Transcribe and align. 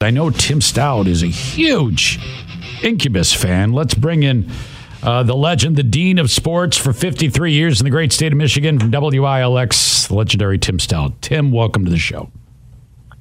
I 0.00 0.10
know 0.10 0.30
Tim 0.30 0.60
Staudt 0.60 1.08
is 1.08 1.24
a 1.24 1.26
huge 1.26 2.20
Incubus 2.84 3.34
fan. 3.34 3.72
Let's 3.72 3.94
bring 3.94 4.22
in 4.22 4.48
uh, 5.02 5.24
the 5.24 5.34
legend, 5.34 5.74
the 5.74 5.82
dean 5.82 6.20
of 6.20 6.30
sports 6.30 6.76
for 6.76 6.92
53 6.92 7.52
years 7.52 7.80
in 7.80 7.84
the 7.84 7.90
great 7.90 8.12
state 8.12 8.30
of 8.30 8.38
Michigan 8.38 8.78
from 8.78 8.92
WILX, 8.92 10.06
the 10.06 10.14
legendary 10.14 10.56
Tim 10.56 10.78
Staudt. 10.78 11.20
Tim, 11.20 11.50
welcome 11.50 11.84
to 11.84 11.90
the 11.90 11.98
show. 11.98 12.30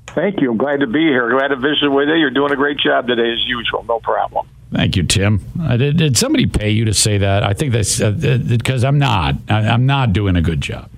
Thank 0.09 0.39
you. 0.39 0.51
I'm 0.51 0.57
glad 0.59 0.81
to 0.81 0.85
be 0.85 0.99
here. 0.99 1.31
Glad 1.31 1.47
to 1.47 1.55
visit 1.55 1.89
with 1.89 2.09
you. 2.09 2.13
You're 2.13 2.29
doing 2.29 2.51
a 2.51 2.55
great 2.55 2.77
job 2.77 3.07
today, 3.07 3.33
as 3.33 3.43
usual. 3.47 3.83
No 3.85 3.99
problem. 4.01 4.47
Thank 4.71 4.95
you, 4.97 5.01
Tim. 5.01 5.43
Uh, 5.59 5.77
did, 5.77 5.97
did, 5.97 6.15
somebody 6.15 6.45
pay 6.45 6.69
you 6.69 6.85
to 6.85 6.93
say 6.93 7.17
that? 7.17 7.41
I 7.41 7.53
think 7.53 7.73
that's 7.73 7.99
because 7.99 8.83
uh, 8.83 8.87
I'm 8.87 8.99
not. 8.99 9.33
I, 9.49 9.61
I'm 9.67 9.87
not 9.87 10.13
doing 10.13 10.35
a 10.35 10.43
good 10.43 10.61
job. 10.61 10.91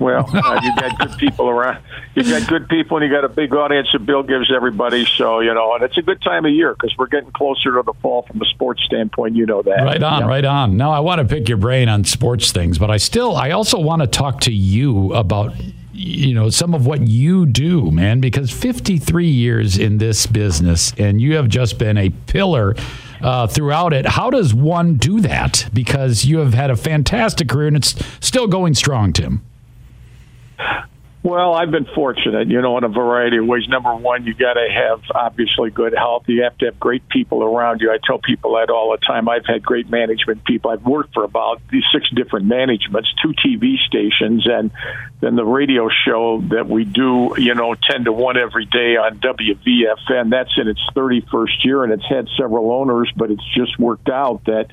Well, 0.00 0.28
uh, 0.32 0.60
you 0.62 0.74
got 0.76 0.98
good 0.98 1.18
people 1.18 1.48
around. 1.48 1.82
You 2.14 2.22
got 2.22 2.48
good 2.48 2.68
people, 2.68 2.96
and 2.96 3.06
you 3.06 3.12
got 3.12 3.24
a 3.24 3.28
big 3.28 3.54
audience 3.54 3.88
that 3.92 4.06
Bill 4.06 4.22
gives 4.22 4.52
everybody. 4.54 5.04
So 5.04 5.40
you 5.40 5.52
know, 5.54 5.74
and 5.74 5.82
it's 5.82 5.98
a 5.98 6.02
good 6.02 6.22
time 6.22 6.44
of 6.44 6.52
year 6.52 6.74
because 6.74 6.94
we're 6.96 7.08
getting 7.08 7.32
closer 7.32 7.74
to 7.74 7.82
the 7.82 7.94
fall 8.00 8.22
from 8.22 8.40
a 8.40 8.46
sports 8.46 8.82
standpoint. 8.84 9.36
You 9.36 9.46
know 9.46 9.62
that. 9.62 9.82
Right 9.82 10.02
on, 10.02 10.26
right 10.26 10.44
on. 10.44 10.76
Now 10.76 10.92
I 10.92 11.00
want 11.00 11.20
to 11.20 11.26
pick 11.26 11.48
your 11.48 11.58
brain 11.58 11.88
on 11.88 12.04
sports 12.04 12.52
things, 12.52 12.78
but 12.78 12.90
I 12.90 12.96
still, 12.96 13.36
I 13.36 13.50
also 13.50 13.78
want 13.78 14.02
to 14.02 14.08
talk 14.08 14.40
to 14.42 14.52
you 14.52 15.12
about 15.14 15.54
you 15.92 16.34
know 16.34 16.50
some 16.50 16.74
of 16.74 16.86
what 16.86 17.08
you 17.08 17.46
do 17.46 17.90
man 17.90 18.20
because 18.20 18.50
53 18.50 19.26
years 19.26 19.78
in 19.78 19.96
this 19.96 20.26
business 20.26 20.92
and 20.98 21.22
you 21.22 21.36
have 21.36 21.48
just 21.48 21.78
been 21.78 21.96
a 21.96 22.10
pillar 22.10 22.74
uh, 23.22 23.46
throughout 23.46 23.94
it 23.94 24.04
how 24.04 24.28
does 24.28 24.52
one 24.52 24.96
do 24.96 25.20
that 25.20 25.66
because 25.72 26.26
you 26.26 26.38
have 26.38 26.52
had 26.52 26.70
a 26.70 26.76
fantastic 26.76 27.48
career 27.48 27.68
and 27.68 27.78
it's 27.78 27.94
still 28.20 28.46
going 28.46 28.74
strong 28.74 29.10
tim 29.10 29.42
well, 31.26 31.54
I've 31.54 31.72
been 31.72 31.88
fortunate, 31.92 32.46
you 32.46 32.62
know, 32.62 32.78
in 32.78 32.84
a 32.84 32.88
variety 32.88 33.38
of 33.38 33.46
ways. 33.46 33.66
Number 33.68 33.92
one, 33.96 34.26
you 34.26 34.32
got 34.32 34.52
to 34.52 34.68
have 34.72 35.02
obviously 35.12 35.70
good 35.70 35.92
health. 35.92 36.22
You 36.28 36.44
have 36.44 36.56
to 36.58 36.66
have 36.66 36.78
great 36.78 37.08
people 37.08 37.42
around 37.42 37.80
you. 37.80 37.90
I 37.90 37.98
tell 38.06 38.18
people 38.18 38.54
that 38.54 38.70
all 38.70 38.92
the 38.92 39.04
time. 39.04 39.28
I've 39.28 39.44
had 39.44 39.64
great 39.64 39.90
management 39.90 40.44
people. 40.44 40.70
I've 40.70 40.84
worked 40.84 41.14
for 41.14 41.24
about 41.24 41.60
these 41.68 41.82
six 41.92 42.08
different 42.10 42.46
managements, 42.46 43.12
two 43.20 43.32
TV 43.44 43.76
stations, 43.88 44.46
and 44.46 44.70
then 45.20 45.34
the 45.34 45.44
radio 45.44 45.88
show 45.88 46.42
that 46.50 46.68
we 46.68 46.84
do, 46.84 47.34
you 47.38 47.56
know, 47.56 47.74
10 47.74 48.04
to 48.04 48.12
1 48.12 48.36
every 48.36 48.66
day 48.66 48.96
on 48.96 49.18
WVFN. 49.18 50.30
That's 50.30 50.56
in 50.56 50.68
its 50.68 50.80
31st 50.94 51.64
year, 51.64 51.82
and 51.82 51.92
it's 51.92 52.06
had 52.08 52.28
several 52.38 52.70
owners, 52.70 53.12
but 53.16 53.32
it's 53.32 53.54
just 53.56 53.76
worked 53.80 54.08
out 54.08 54.44
that 54.44 54.68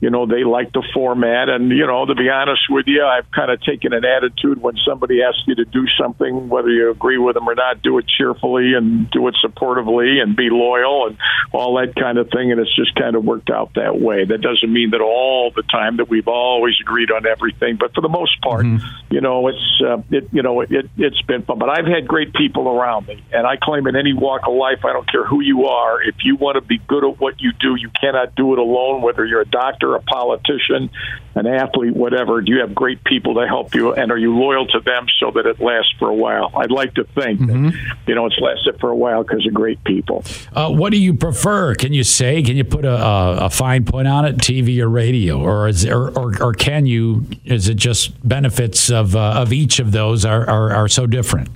you 0.00 0.10
know 0.10 0.26
they 0.26 0.44
like 0.44 0.72
the 0.72 0.82
format. 0.94 1.48
And 1.48 1.70
you 1.70 1.86
know 1.86 2.06
to 2.06 2.14
be 2.14 2.28
honest 2.28 2.62
with 2.70 2.86
you 2.86 3.04
i've 3.04 3.30
kind 3.30 3.50
of 3.50 3.60
taken 3.62 3.92
an 3.92 4.04
attitude 4.04 4.60
when 4.60 4.76
somebody 4.86 5.22
asks 5.22 5.42
you 5.46 5.54
to 5.56 5.64
do 5.64 5.86
something 6.00 6.48
whether 6.48 6.68
you 6.68 6.90
agree 6.90 7.18
with 7.18 7.34
them 7.34 7.48
or 7.48 7.54
not 7.54 7.82
do 7.82 7.98
it 7.98 8.06
cheerfully 8.06 8.74
and 8.74 9.10
do 9.10 9.26
it 9.28 9.34
supportively 9.44 10.22
and 10.22 10.36
be 10.36 10.48
loyal 10.50 11.08
and 11.08 11.18
all 11.52 11.76
that 11.76 11.94
kind 11.94 12.18
of 12.18 12.28
thing. 12.30 12.52
And 12.52 12.60
it's 12.60 12.74
just 12.74 12.94
kind 12.94 13.16
of 13.16 13.24
worked 13.24 13.50
out 13.50 13.74
that 13.74 14.00
way. 14.00 14.24
That 14.24 14.40
doesn't 14.40 14.72
mean 14.72 14.90
that 14.90 15.00
all 15.00 15.50
the 15.54 15.62
time 15.62 15.96
that 15.98 16.08
we've 16.08 16.28
always 16.28 16.74
agreed 16.80 17.10
on 17.10 17.26
everything 17.26 17.76
but 17.76 17.94
for 17.94 18.00
the 18.00 18.08
most 18.08 18.40
part 18.42 18.64
mm-hmm. 18.64 19.14
you 19.14 19.20
know 19.20 19.48
it's 19.48 19.82
uh, 19.84 19.98
it 20.10 20.28
you 20.32 20.42
know 20.42 20.60
it, 20.60 20.70
it 20.70 20.90
it's 20.96 21.20
been 21.22 21.42
fun. 21.42 21.58
But 21.58 21.68
i've 21.68 21.86
had 21.86 22.06
great 22.06 22.32
people 22.34 22.68
around 22.68 23.06
me 23.06 23.24
and 23.32 23.46
i 23.46 23.56
claim 23.56 23.86
in 23.86 23.96
any 23.96 24.12
walk 24.12 24.42
of 24.46 24.54
life 24.54 24.84
i 24.84 24.92
don't 24.92 25.10
care 25.10 25.24
who 25.24 25.40
you 25.40 25.66
are 25.66 26.02
if 26.02 26.16
you 26.24 26.36
want 26.36 26.56
to 26.56 26.60
be 26.60 26.78
good 26.78 27.04
at 27.04 27.20
what 27.20 27.40
you 27.40 27.52
do 27.52 27.74
you 27.76 27.90
cannot 28.00 28.34
do 28.34 28.52
it 28.52 28.58
alone 28.58 29.02
whether 29.02 29.24
you're 29.24 29.42
a 29.42 29.48
doctor 29.48 29.85
a 29.94 30.02
politician, 30.02 30.90
an 31.34 31.46
athlete, 31.46 31.94
whatever, 31.94 32.40
do 32.40 32.52
you 32.52 32.60
have 32.60 32.74
great 32.74 33.04
people 33.04 33.34
to 33.34 33.46
help 33.46 33.74
you, 33.74 33.92
and 33.92 34.10
are 34.10 34.18
you 34.18 34.36
loyal 34.36 34.66
to 34.66 34.80
them 34.80 35.06
so 35.20 35.30
that 35.32 35.46
it 35.46 35.60
lasts 35.60 35.92
for 35.98 36.08
a 36.08 36.14
while? 36.14 36.50
I'd 36.56 36.70
like 36.70 36.94
to 36.94 37.04
think 37.04 37.40
mm-hmm. 37.40 37.68
that, 37.68 37.96
you 38.06 38.14
know 38.14 38.26
it's 38.26 38.38
lasted 38.38 38.80
for 38.80 38.90
a 38.90 38.96
while 38.96 39.22
because 39.22 39.46
of 39.46 39.54
great 39.54 39.82
people. 39.84 40.24
Uh, 40.52 40.70
what 40.70 40.92
do 40.92 40.98
you 40.98 41.14
prefer? 41.14 41.74
Can 41.74 41.92
you 41.92 42.04
say? 42.04 42.42
Can 42.42 42.56
you 42.56 42.64
put 42.64 42.84
a, 42.84 42.96
a, 42.96 43.36
a 43.46 43.50
fine 43.50 43.84
point 43.84 44.08
on 44.08 44.24
it? 44.24 44.36
TV 44.38 44.80
or 44.80 44.88
radio, 44.88 45.40
or 45.40 45.68
is 45.68 45.84
or, 45.84 46.08
or, 46.18 46.42
or 46.42 46.52
can 46.52 46.86
you? 46.86 47.26
Is 47.44 47.68
it 47.68 47.74
just 47.74 48.26
benefits 48.26 48.90
of 48.90 49.14
uh, 49.14 49.34
of 49.36 49.52
each 49.52 49.78
of 49.78 49.92
those 49.92 50.24
are, 50.24 50.48
are 50.48 50.74
are 50.74 50.88
so 50.88 51.06
different? 51.06 51.48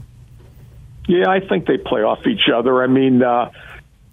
Yeah, 1.09 1.29
I 1.29 1.41
think 1.41 1.67
they 1.67 1.79
play 1.79 2.03
off 2.03 2.27
each 2.27 2.49
other. 2.55 2.83
I 2.83 2.87
mean. 2.87 3.23
Uh, 3.23 3.51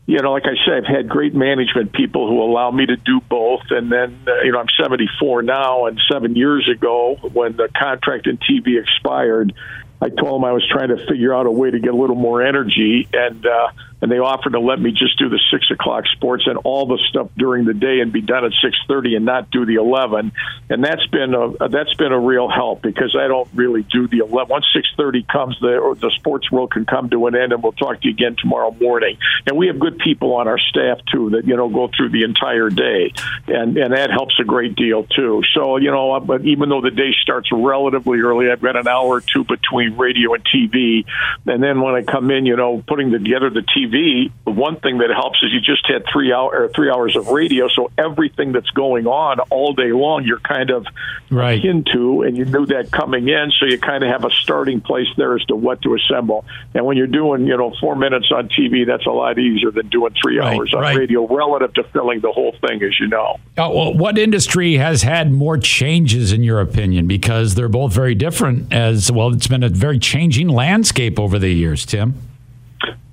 you 0.07 0.21
know, 0.21 0.31
like 0.31 0.45
I 0.45 0.55
said, 0.65 0.85
I've 0.85 0.95
had 0.95 1.09
great 1.09 1.35
management 1.35 1.91
people 1.91 2.29
who 2.29 2.41
allow 2.41 2.71
me 2.71 2.85
to 2.85 2.95
do 2.95 3.19
both. 3.29 3.63
And 3.69 3.91
then, 3.91 4.17
uh, 4.25 4.41
you 4.41 4.53
know, 4.53 4.59
I'm 4.59 4.67
74 4.81 5.43
now, 5.43 5.85
and 5.85 5.99
seven 6.09 6.33
years 6.33 6.67
ago, 6.73 7.17
when 7.33 7.57
the 7.57 7.67
contract 7.77 8.25
in 8.25 8.37
TV 8.37 8.81
expired, 8.81 9.53
I 10.01 10.07
told 10.07 10.39
them 10.39 10.45
I 10.45 10.53
was 10.53 10.65
trying 10.71 10.89
to 10.89 11.05
figure 11.07 11.35
out 11.35 11.45
a 11.45 11.51
way 11.51 11.71
to 11.71 11.79
get 11.79 11.93
a 11.93 11.97
little 11.97 12.15
more 12.15 12.41
energy, 12.41 13.05
and 13.11 13.45
uh, 13.45 13.67
and 14.01 14.11
they 14.11 14.19
offered 14.19 14.51
to 14.51 14.59
let 14.59 14.79
me 14.79 14.91
just 14.91 15.17
do 15.17 15.29
the 15.29 15.39
six 15.51 15.71
o'clock 15.71 16.05
sports 16.13 16.43
and 16.45 16.57
all 16.63 16.85
the 16.85 16.99
stuff 17.09 17.29
during 17.35 17.65
the 17.65 17.73
day 17.73 17.99
and 17.99 18.11
be 18.13 18.21
done 18.21 18.45
at 18.45 18.51
six 18.61 18.77
thirty 18.87 19.15
and 19.15 19.25
not 19.25 19.49
do 19.49 19.65
the 19.65 19.75
eleven. 19.75 20.31
And 20.69 20.83
that's 20.83 21.05
been 21.07 21.33
a 21.33 21.67
that's 21.67 21.93
been 21.95 22.11
a 22.11 22.19
real 22.19 22.49
help 22.49 22.81
because 22.81 23.15
I 23.19 23.27
don't 23.27 23.49
really 23.55 23.83
do 23.83 24.07
the 24.07 24.19
eleven. 24.19 24.49
Once 24.49 24.65
six 24.73 24.87
thirty 24.95 25.23
comes, 25.23 25.57
the 25.59 25.97
the 25.99 26.11
sports 26.15 26.51
world 26.51 26.71
can 26.71 26.85
come 26.85 27.09
to 27.09 27.25
an 27.25 27.35
end, 27.35 27.53
and 27.53 27.63
we'll 27.63 27.71
talk 27.71 28.01
to 28.01 28.07
you 28.07 28.13
again 28.13 28.35
tomorrow 28.39 28.71
morning. 28.71 29.17
And 29.47 29.57
we 29.57 29.67
have 29.67 29.79
good 29.79 29.97
people 29.97 30.35
on 30.35 30.47
our 30.47 30.59
staff 30.59 30.99
too 31.11 31.31
that 31.31 31.47
you 31.47 31.57
know 31.57 31.67
go 31.69 31.89
through 31.95 32.09
the 32.09 32.23
entire 32.23 32.69
day, 32.69 33.13
and 33.47 33.77
and 33.77 33.93
that 33.93 34.11
helps 34.11 34.39
a 34.39 34.43
great 34.43 34.75
deal 34.75 35.05
too. 35.05 35.41
So 35.55 35.77
you 35.77 35.89
know, 35.89 36.13
uh, 36.13 36.19
but 36.19 36.45
even 36.45 36.69
though 36.69 36.81
the 36.81 36.91
day 36.91 37.13
starts 37.19 37.49
relatively 37.51 38.19
early, 38.19 38.51
I've 38.51 38.61
got 38.61 38.75
an 38.75 38.87
hour 38.87 39.07
or 39.07 39.21
two 39.21 39.43
between 39.43 39.97
radio 39.97 40.35
and 40.35 40.45
TV, 40.45 41.05
and 41.47 41.63
then 41.63 41.81
when 41.81 41.95
I 41.95 42.03
come 42.03 42.29
in, 42.29 42.45
you 42.45 42.55
know, 42.55 42.83
putting 42.87 43.11
together 43.11 43.49
the 43.49 43.61
TV 43.61 43.86
TV, 43.87 44.31
one 44.43 44.79
thing 44.79 44.99
that 44.99 45.09
helps 45.09 45.41
is 45.43 45.51
you 45.51 45.59
just 45.59 45.85
had 45.87 46.03
three 46.11 46.33
hour 46.33 46.69
three 46.75 46.89
hours 46.89 47.15
of 47.15 47.27
radio, 47.29 47.67
so 47.67 47.91
everything 47.97 48.51
that's 48.51 48.69
going 48.71 49.07
on 49.07 49.39
all 49.49 49.73
day 49.73 49.91
long, 49.91 50.23
you're 50.23 50.39
kind 50.39 50.69
of 50.69 50.85
right. 51.29 51.63
into, 51.63 52.21
and 52.23 52.37
you 52.37 52.45
knew 52.45 52.65
that 52.67 52.91
coming 52.91 53.27
in, 53.27 53.51
so 53.51 53.65
you 53.65 53.79
kind 53.79 54.03
of 54.03 54.09
have 54.09 54.25
a 54.25 54.31
starting 54.31 54.81
place 54.81 55.07
there 55.17 55.35
as 55.35 55.43
to 55.45 55.55
what 55.55 55.81
to 55.81 55.95
assemble. 55.95 56.45
And 56.73 56.85
when 56.85 56.97
you're 56.97 57.07
doing, 57.07 57.45
you 57.45 57.57
know, 57.57 57.73
four 57.79 57.95
minutes 57.95 58.31
on 58.31 58.49
TV, 58.49 58.85
that's 58.85 59.05
a 59.05 59.11
lot 59.11 59.37
easier 59.39 59.71
than 59.71 59.89
doing 59.89 60.13
three 60.21 60.39
right, 60.39 60.55
hours 60.55 60.73
on 60.73 60.81
right. 60.81 60.97
radio, 60.97 61.27
relative 61.27 61.73
to 61.75 61.83
filling 61.85 62.21
the 62.21 62.31
whole 62.31 62.55
thing, 62.67 62.81
as 62.83 62.99
you 62.99 63.07
know. 63.07 63.37
Oh, 63.57 63.75
well, 63.75 63.93
what 63.93 64.17
industry 64.17 64.75
has 64.75 65.03
had 65.03 65.31
more 65.31 65.57
changes, 65.57 66.31
in 66.31 66.43
your 66.43 66.61
opinion? 66.61 67.07
Because 67.07 67.55
they're 67.55 67.69
both 67.69 67.93
very 67.93 68.15
different. 68.15 68.73
As 68.73 69.11
well, 69.11 69.33
it's 69.33 69.47
been 69.47 69.63
a 69.63 69.69
very 69.69 69.99
changing 69.99 70.49
landscape 70.49 71.19
over 71.19 71.39
the 71.39 71.49
years, 71.49 71.85
Tim. 71.85 72.26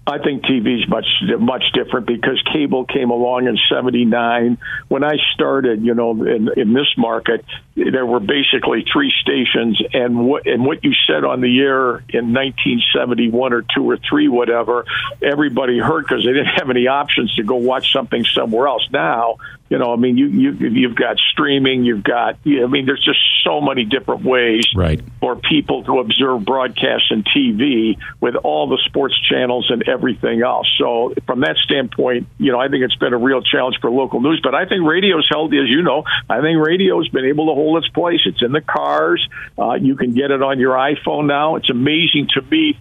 I 0.07 0.19
think 0.19 0.45
TV 0.45 0.83
is 0.83 0.89
much 0.89 1.07
much 1.41 1.65
different 1.73 2.07
because 2.07 2.43
cable 2.53 2.85
came 2.85 3.11
along 3.11 3.47
in 3.47 3.57
'79. 3.71 4.59
When 4.89 5.03
I 5.03 5.15
started, 5.33 5.83
you 5.83 5.95
know, 5.95 6.11
in, 6.25 6.51
in 6.57 6.75
this 6.75 6.93
market, 6.99 7.45
there 7.77 8.07
were 8.07 8.21
basically 8.21 8.85
three 8.91 9.13
stations, 9.21 9.83
and 9.93 10.27
what 10.27 10.47
and 10.47 10.65
what 10.65 10.85
you 10.85 10.93
said 11.07 11.25
on 11.25 11.41
the 11.41 11.61
air 11.61 11.99
in 12.09 12.33
1971 12.33 13.53
or 13.53 13.63
two 13.63 13.89
or 13.89 13.97
three, 13.97 14.29
whatever, 14.29 14.85
everybody 15.21 15.79
heard 15.79 16.07
because 16.07 16.25
they 16.25 16.33
didn't 16.33 16.55
have 16.59 16.71
any 16.71 16.87
options 16.87 17.35
to 17.35 17.43
go 17.43 17.57
watch 17.57 17.93
something 17.93 18.25
somewhere 18.25 18.69
else. 18.69 18.87
Now 18.93 19.39
you 19.71 19.79
know, 19.79 19.93
I 19.93 19.97
mean, 19.97 20.17
you 20.19 20.29
you 20.29 20.53
you've 20.53 20.95
got 20.95 21.17
streaming, 21.33 21.85
you've 21.85 22.05
got, 22.05 22.37
I 22.47 22.67
mean, 22.67 22.85
there's 22.87 23.03
just 23.03 23.19
so 23.43 23.61
many 23.61 23.85
different 23.85 24.23
ways 24.23 24.67
right. 24.77 25.01
for 25.21 25.37
people 25.37 25.83
to 25.85 26.01
observe 26.01 26.45
broadcasts 26.45 27.11
and 27.11 27.25
TV 27.25 27.99
with 28.21 28.37
all 28.37 28.69
the 28.69 28.79
sports 28.87 29.19
channels 29.29 29.71
and 29.71 29.89
everything 29.89 30.43
else. 30.43 30.71
So 30.79 31.15
from 31.27 31.41
that 31.41 31.57
standpoint, 31.57 32.29
you 32.39 32.53
know, 32.53 32.61
I 32.61 32.69
think 32.69 32.85
it's 32.85 32.97
been 32.97 33.15
a 33.15 33.19
real 33.19 33.43
challenge 33.43 33.79
for 33.81 33.91
local 33.91 34.21
news. 34.21 34.41
But 34.43 34.55
I 34.55 34.67
think 34.67 34.87
radio's 34.87 35.27
held, 35.31 35.53
as 35.55 35.69
you 35.69 35.83
know, 35.83 36.05
I 36.29 36.41
think 36.41 36.65
radio's 36.65 37.09
been 37.09 37.25
able 37.25 37.47
to 37.47 37.55
hold 37.55 37.64
its 37.79 37.89
place. 37.89 38.21
It's 38.27 38.43
in 38.43 38.53
the 38.53 38.61
cars. 38.61 39.27
Uh, 39.59 39.75
you 39.75 39.97
can 39.97 40.15
get 40.15 40.31
it 40.31 40.43
on 40.43 40.59
your 40.59 40.75
iPhone 40.75 41.27
now. 41.27 41.57
It's 41.57 41.71
amazing 41.71 42.29
to 42.35 42.43
me 42.43 42.79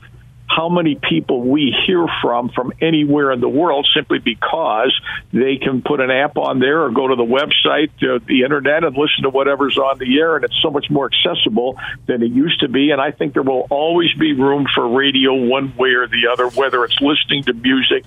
how 0.56 0.70
many 0.70 0.96
people 0.96 1.42
we 1.42 1.76
hear 1.86 2.06
from 2.22 2.50
from 2.50 2.74
anywhere 2.82 3.32
in 3.32 3.40
the 3.40 3.50
world 3.50 3.88
simply 3.96 4.20
because 4.20 4.94
they 5.32 5.58
can 5.58 5.82
put 5.82 6.00
an 6.00 6.12
app 6.12 6.38
on 6.38 6.60
there 6.60 6.84
or 6.84 6.92
go 6.92 7.08
to 7.08 7.16
the 7.16 7.24
website, 7.24 7.90
uh, 8.04 8.20
the 8.28 8.44
internet, 8.44 8.84
and 8.84 8.96
listen 8.96 9.24
to 9.24 9.30
whatever's 9.30 9.78
on 9.78 9.98
the 9.98 10.20
air. 10.20 10.36
And 10.36 10.46
it's 10.46 10.60
so 10.62 10.70
much 10.70 10.88
more 10.90 11.10
accessible 11.12 11.80
than 12.06 12.22
it 12.22 12.32
used 12.32 12.60
to 12.60 12.68
be. 12.68 12.92
And 12.92 13.02
I 13.02 13.12
think 13.12 13.34
there 13.34 13.44
will 13.44 13.68
always 13.70 14.14
be 14.14 14.34
room 14.34 14.68
for 14.74 14.88
radio 14.88 15.34
one 15.34 15.76
way 15.76 15.90
or 15.92 16.08
the 16.08 16.28
other, 16.32 16.50
whether 16.50 16.84
it's 16.86 17.00
listening 17.02 17.44
to 17.44 17.54
music, 17.54 18.06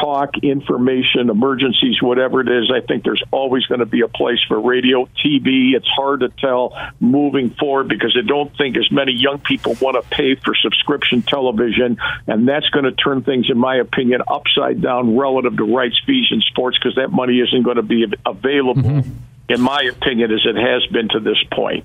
talk, 0.00 0.38
information, 0.42 1.30
emergencies, 1.30 2.00
whatever 2.00 2.40
it 2.40 2.48
is. 2.48 2.70
I 2.70 2.84
think 2.86 3.04
there's 3.04 3.22
always 3.30 3.66
going 3.66 3.80
to 3.80 3.86
be 3.86 4.02
a 4.02 4.08
place 4.08 4.38
for 4.48 4.60
radio, 4.60 5.06
TV. 5.24 5.74
It's 5.74 5.88
hard 5.88 6.20
to 6.20 6.28
tell 6.28 6.76
moving 7.00 7.50
forward 7.50 7.88
because 7.88 8.16
I 8.16 8.26
don't 8.26 8.56
think 8.56 8.76
as 8.76 8.90
many 8.90 9.12
young 9.12 9.38
people 9.38 9.76
want 9.80 10.02
to 10.02 10.08
pay 10.08 10.34
for 10.36 10.54
subscription 10.54 11.22
television, 11.22 11.98
and 12.26 12.48
that's 12.48 12.68
going 12.70 12.84
to 12.84 12.92
turn 12.92 13.22
things, 13.22 13.50
in 13.50 13.58
my 13.58 13.76
opinion, 13.76 14.22
upside 14.28 14.80
down 14.80 15.16
relative 15.16 15.56
to 15.56 15.74
rights 15.74 16.00
fees 16.06 16.26
in 16.30 16.40
sports 16.42 16.78
because 16.78 16.96
that 16.96 17.10
money 17.10 17.40
isn't 17.40 17.62
going 17.62 17.76
to 17.76 17.82
be 17.82 18.06
available, 18.24 18.82
mm-hmm. 18.82 19.10
in 19.48 19.60
my 19.60 19.82
opinion, 19.82 20.32
as 20.32 20.40
it 20.44 20.56
has 20.56 20.86
been 20.92 21.08
to 21.08 21.20
this 21.20 21.42
point. 21.52 21.84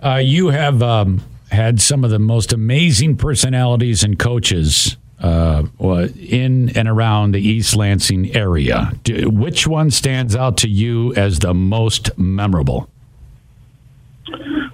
Uh, 0.00 0.16
you 0.16 0.48
have 0.48 0.82
um, 0.82 1.22
had 1.50 1.80
some 1.80 2.02
of 2.02 2.10
the 2.10 2.18
most 2.18 2.52
amazing 2.52 3.16
personalities 3.16 4.02
and 4.02 4.18
coaches 4.18 4.96
uh, 5.22 5.62
in 6.18 6.76
and 6.76 6.88
around 6.88 7.32
the 7.32 7.40
East 7.40 7.76
Lansing 7.76 8.34
area. 8.34 8.92
Do, 9.04 9.30
which 9.30 9.66
one 9.66 9.90
stands 9.90 10.34
out 10.34 10.56
to 10.58 10.68
you 10.68 11.14
as 11.14 11.38
the 11.38 11.54
most 11.54 12.18
memorable? 12.18 12.90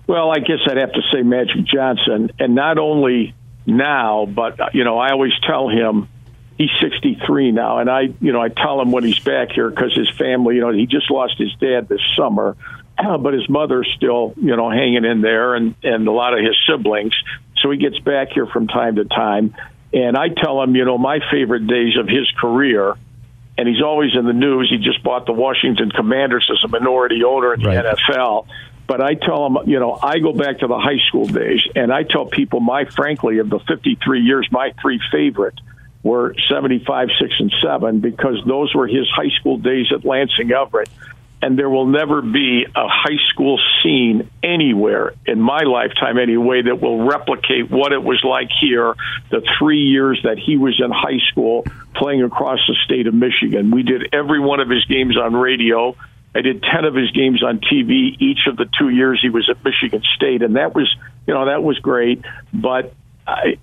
Well, 0.06 0.30
I 0.30 0.38
guess 0.38 0.60
I'd 0.66 0.78
have 0.78 0.92
to 0.92 1.02
say 1.12 1.22
Magic 1.22 1.64
Johnson, 1.66 2.32
and 2.38 2.54
not 2.54 2.78
only 2.78 3.34
now, 3.66 4.24
but 4.24 4.74
you 4.74 4.84
know, 4.84 4.98
I 4.98 5.10
always 5.10 5.34
tell 5.46 5.68
him 5.68 6.08
he's 6.56 6.70
63 6.80 7.52
now, 7.52 7.78
and 7.78 7.90
I, 7.90 8.14
you 8.20 8.32
know, 8.32 8.40
I 8.40 8.48
tell 8.48 8.80
him 8.80 8.90
when 8.90 9.04
he's 9.04 9.18
back 9.18 9.52
here 9.52 9.68
because 9.68 9.94
his 9.94 10.10
family, 10.16 10.54
you 10.54 10.62
know, 10.62 10.72
he 10.72 10.86
just 10.86 11.10
lost 11.10 11.36
his 11.36 11.54
dad 11.60 11.88
this 11.88 12.00
summer, 12.16 12.56
but 12.96 13.34
his 13.34 13.48
mother's 13.50 13.90
still, 13.96 14.32
you 14.36 14.56
know, 14.56 14.70
hanging 14.70 15.04
in 15.04 15.20
there, 15.20 15.54
and 15.54 15.74
and 15.82 16.08
a 16.08 16.12
lot 16.12 16.32
of 16.32 16.42
his 16.42 16.56
siblings. 16.66 17.14
So 17.58 17.70
he 17.70 17.76
gets 17.76 17.98
back 17.98 18.28
here 18.32 18.46
from 18.46 18.66
time 18.66 18.96
to 18.96 19.04
time, 19.04 19.54
and 19.92 20.16
I 20.16 20.28
tell 20.28 20.62
him, 20.62 20.74
you 20.76 20.84
know, 20.84 20.98
my 20.98 21.20
favorite 21.30 21.66
days 21.66 21.96
of 21.98 22.08
his 22.08 22.30
career. 22.40 22.94
And 23.56 23.66
he's 23.66 23.82
always 23.82 24.14
in 24.14 24.24
the 24.24 24.32
news. 24.32 24.70
He 24.70 24.78
just 24.78 25.02
bought 25.02 25.26
the 25.26 25.32
Washington 25.32 25.90
Commanders 25.90 26.48
as 26.48 26.62
a 26.64 26.68
minority 26.68 27.24
owner 27.24 27.54
in 27.54 27.62
the 27.62 27.68
right. 27.68 27.84
NFL. 27.84 28.46
But 28.86 29.02
I 29.02 29.14
tell 29.14 29.46
him, 29.46 29.58
you 29.66 29.80
know, 29.80 29.98
I 30.00 30.20
go 30.20 30.32
back 30.32 30.60
to 30.60 30.68
the 30.68 30.78
high 30.78 30.98
school 31.08 31.26
days, 31.26 31.60
and 31.74 31.92
I 31.92 32.04
tell 32.04 32.24
people, 32.24 32.60
my 32.60 32.84
frankly, 32.84 33.38
of 33.38 33.50
the 33.50 33.58
53 33.58 34.22
years, 34.22 34.48
my 34.50 34.72
three 34.80 35.00
favorite 35.10 35.60
were 36.02 36.34
75, 36.48 37.08
6, 37.20 37.34
and 37.38 37.52
7 37.62 38.00
because 38.00 38.42
those 38.46 38.74
were 38.74 38.86
his 38.86 39.06
high 39.14 39.30
school 39.40 39.58
days 39.58 39.86
at 39.92 40.04
Lansing 40.04 40.52
Everett. 40.52 40.88
And 41.40 41.58
there 41.58 41.70
will 41.70 41.86
never 41.86 42.20
be 42.20 42.66
a 42.74 42.88
high 42.88 43.18
school 43.30 43.60
scene 43.82 44.28
anywhere 44.42 45.14
in 45.24 45.40
my 45.40 45.60
lifetime, 45.62 46.18
anyway, 46.18 46.62
that 46.62 46.80
will 46.80 47.06
replicate 47.06 47.70
what 47.70 47.92
it 47.92 48.02
was 48.02 48.22
like 48.24 48.48
here 48.60 48.94
the 49.30 49.42
three 49.58 49.82
years 49.82 50.20
that 50.24 50.38
he 50.38 50.56
was 50.56 50.80
in 50.84 50.90
high 50.90 51.20
school 51.30 51.64
playing 51.94 52.22
across 52.22 52.58
the 52.66 52.74
state 52.84 53.06
of 53.06 53.14
Michigan. 53.14 53.70
We 53.70 53.84
did 53.84 54.12
every 54.12 54.40
one 54.40 54.58
of 54.58 54.68
his 54.68 54.84
games 54.86 55.16
on 55.16 55.34
radio. 55.34 55.96
I 56.34 56.40
did 56.40 56.62
10 56.62 56.84
of 56.84 56.94
his 56.94 57.10
games 57.12 57.42
on 57.42 57.60
TV 57.60 58.16
each 58.18 58.46
of 58.46 58.56
the 58.56 58.68
two 58.78 58.88
years 58.88 59.20
he 59.22 59.30
was 59.30 59.48
at 59.48 59.64
Michigan 59.64 60.02
State. 60.16 60.42
And 60.42 60.56
that 60.56 60.74
was, 60.74 60.92
you 61.26 61.34
know, 61.34 61.46
that 61.46 61.62
was 61.62 61.78
great. 61.78 62.24
But 62.52 62.94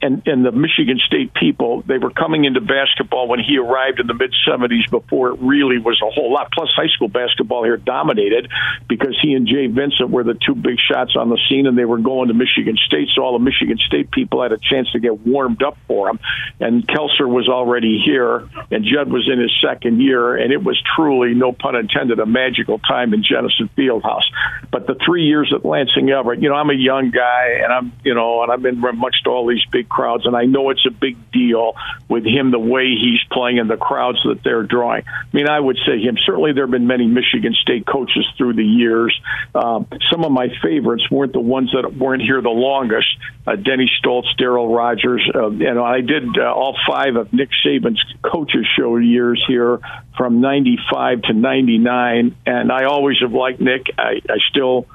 and 0.01 0.21
and 0.27 0.45
the 0.45 0.51
Michigan 0.51 0.99
State 1.05 1.33
people 1.33 1.81
they 1.87 1.97
were 1.97 2.11
coming 2.11 2.45
into 2.45 2.61
basketball 2.61 3.27
when 3.27 3.39
he 3.39 3.57
arrived 3.57 3.99
in 3.99 4.07
the 4.07 4.13
mid 4.13 4.33
70s 4.47 4.89
before 4.91 5.29
it 5.29 5.39
really 5.41 5.79
was 5.79 5.99
a 6.01 6.11
whole 6.11 6.31
lot. 6.31 6.51
Plus, 6.53 6.69
high 6.75 6.87
school 6.87 7.07
basketball 7.07 7.63
here 7.63 7.77
dominated 7.77 8.49
because 8.87 9.17
he 9.21 9.33
and 9.33 9.47
Jay 9.47 9.67
Vincent 9.67 10.09
were 10.09 10.23
the 10.23 10.35
two 10.35 10.55
big 10.55 10.77
shots 10.79 11.15
on 11.15 11.29
the 11.29 11.39
scene, 11.49 11.65
and 11.65 11.77
they 11.77 11.85
were 11.85 11.97
going 11.97 12.27
to 12.27 12.33
Michigan 12.33 12.77
State, 12.85 13.09
so 13.15 13.23
all 13.23 13.33
the 13.33 13.43
Michigan 13.43 13.77
State 13.85 14.11
people 14.11 14.43
had 14.43 14.51
a 14.51 14.59
chance 14.59 14.91
to 14.91 14.99
get 14.99 15.25
warmed 15.25 15.63
up 15.63 15.77
for 15.87 16.09
him. 16.09 16.19
And 16.59 16.87
Kelser 16.87 17.27
was 17.27 17.49
already 17.49 18.01
here, 18.05 18.47
and 18.69 18.85
Jud 18.85 19.11
was 19.11 19.27
in 19.31 19.39
his 19.39 19.51
second 19.65 19.99
year, 19.99 20.35
and 20.35 20.53
it 20.53 20.63
was 20.63 20.81
truly, 20.95 21.33
no 21.33 21.51
pun 21.51 21.75
intended, 21.75 22.19
a 22.19 22.25
magical 22.25 22.79
time 22.79 23.13
in 23.13 23.23
Jenison 23.23 23.69
Fieldhouse. 23.75 24.25
But 24.71 24.85
the 24.85 24.95
three 25.05 25.23
years 25.23 25.51
at 25.55 25.65
Lansing 25.65 26.09
Everett, 26.09 26.41
you 26.41 26.49
know, 26.49 26.55
I'm 26.55 26.69
a 26.69 26.75
young 26.75 27.09
guy, 27.09 27.61
and 27.63 27.73
I'm 27.73 27.93
you 28.03 28.13
know, 28.13 28.43
and 28.43 28.51
I've 28.51 28.61
been 28.61 28.79
much 28.79 29.15
to 29.23 29.29
all 29.29 29.47
these 29.47 29.54
these 29.55 29.65
big 29.71 29.89
crowds, 29.89 30.25
and 30.25 30.35
I 30.35 30.45
know 30.45 30.69
it's 30.69 30.85
a 30.85 30.91
big 30.91 31.31
deal 31.31 31.73
with 32.09 32.25
him 32.25 32.51
the 32.51 32.59
way 32.59 32.85
he's 32.85 33.19
playing 33.31 33.59
and 33.59 33.69
the 33.69 33.77
crowds 33.77 34.19
that 34.25 34.43
they're 34.43 34.63
drawing. 34.63 35.03
I 35.07 35.27
mean, 35.35 35.49
I 35.49 35.59
would 35.59 35.77
say 35.85 35.99
him. 35.99 36.17
Certainly, 36.25 36.53
there 36.53 36.65
have 36.65 36.71
been 36.71 36.87
many 36.87 37.07
Michigan 37.07 37.53
State 37.61 37.85
coaches 37.85 38.25
through 38.37 38.53
the 38.53 38.63
years. 38.63 39.17
Um, 39.53 39.87
some 40.11 40.23
of 40.23 40.31
my 40.31 40.47
favorites 40.61 41.09
weren't 41.09 41.33
the 41.33 41.39
ones 41.39 41.71
that 41.73 41.95
weren't 41.95 42.21
here 42.21 42.41
the 42.41 42.49
longest. 42.49 43.07
Uh, 43.47 43.55
Denny 43.55 43.89
Stolz, 43.99 44.25
Darryl 44.39 44.75
Rogers, 44.75 45.27
uh, 45.33 45.47
and 45.47 45.79
I 45.79 46.01
did 46.01 46.37
uh, 46.37 46.53
all 46.53 46.75
five 46.87 47.15
of 47.15 47.31
Nick 47.31 47.49
Saban's 47.65 48.03
coaches 48.23 48.65
show 48.77 48.97
years 48.97 49.43
here 49.47 49.79
from 50.17 50.41
'95 50.41 51.21
to 51.23 51.33
'99, 51.33 52.35
and 52.45 52.71
I 52.71 52.85
always 52.85 53.17
have 53.21 53.33
liked 53.33 53.61
Nick. 53.61 53.87
I, 53.97 54.21
I 54.27 54.37
still 54.49 54.87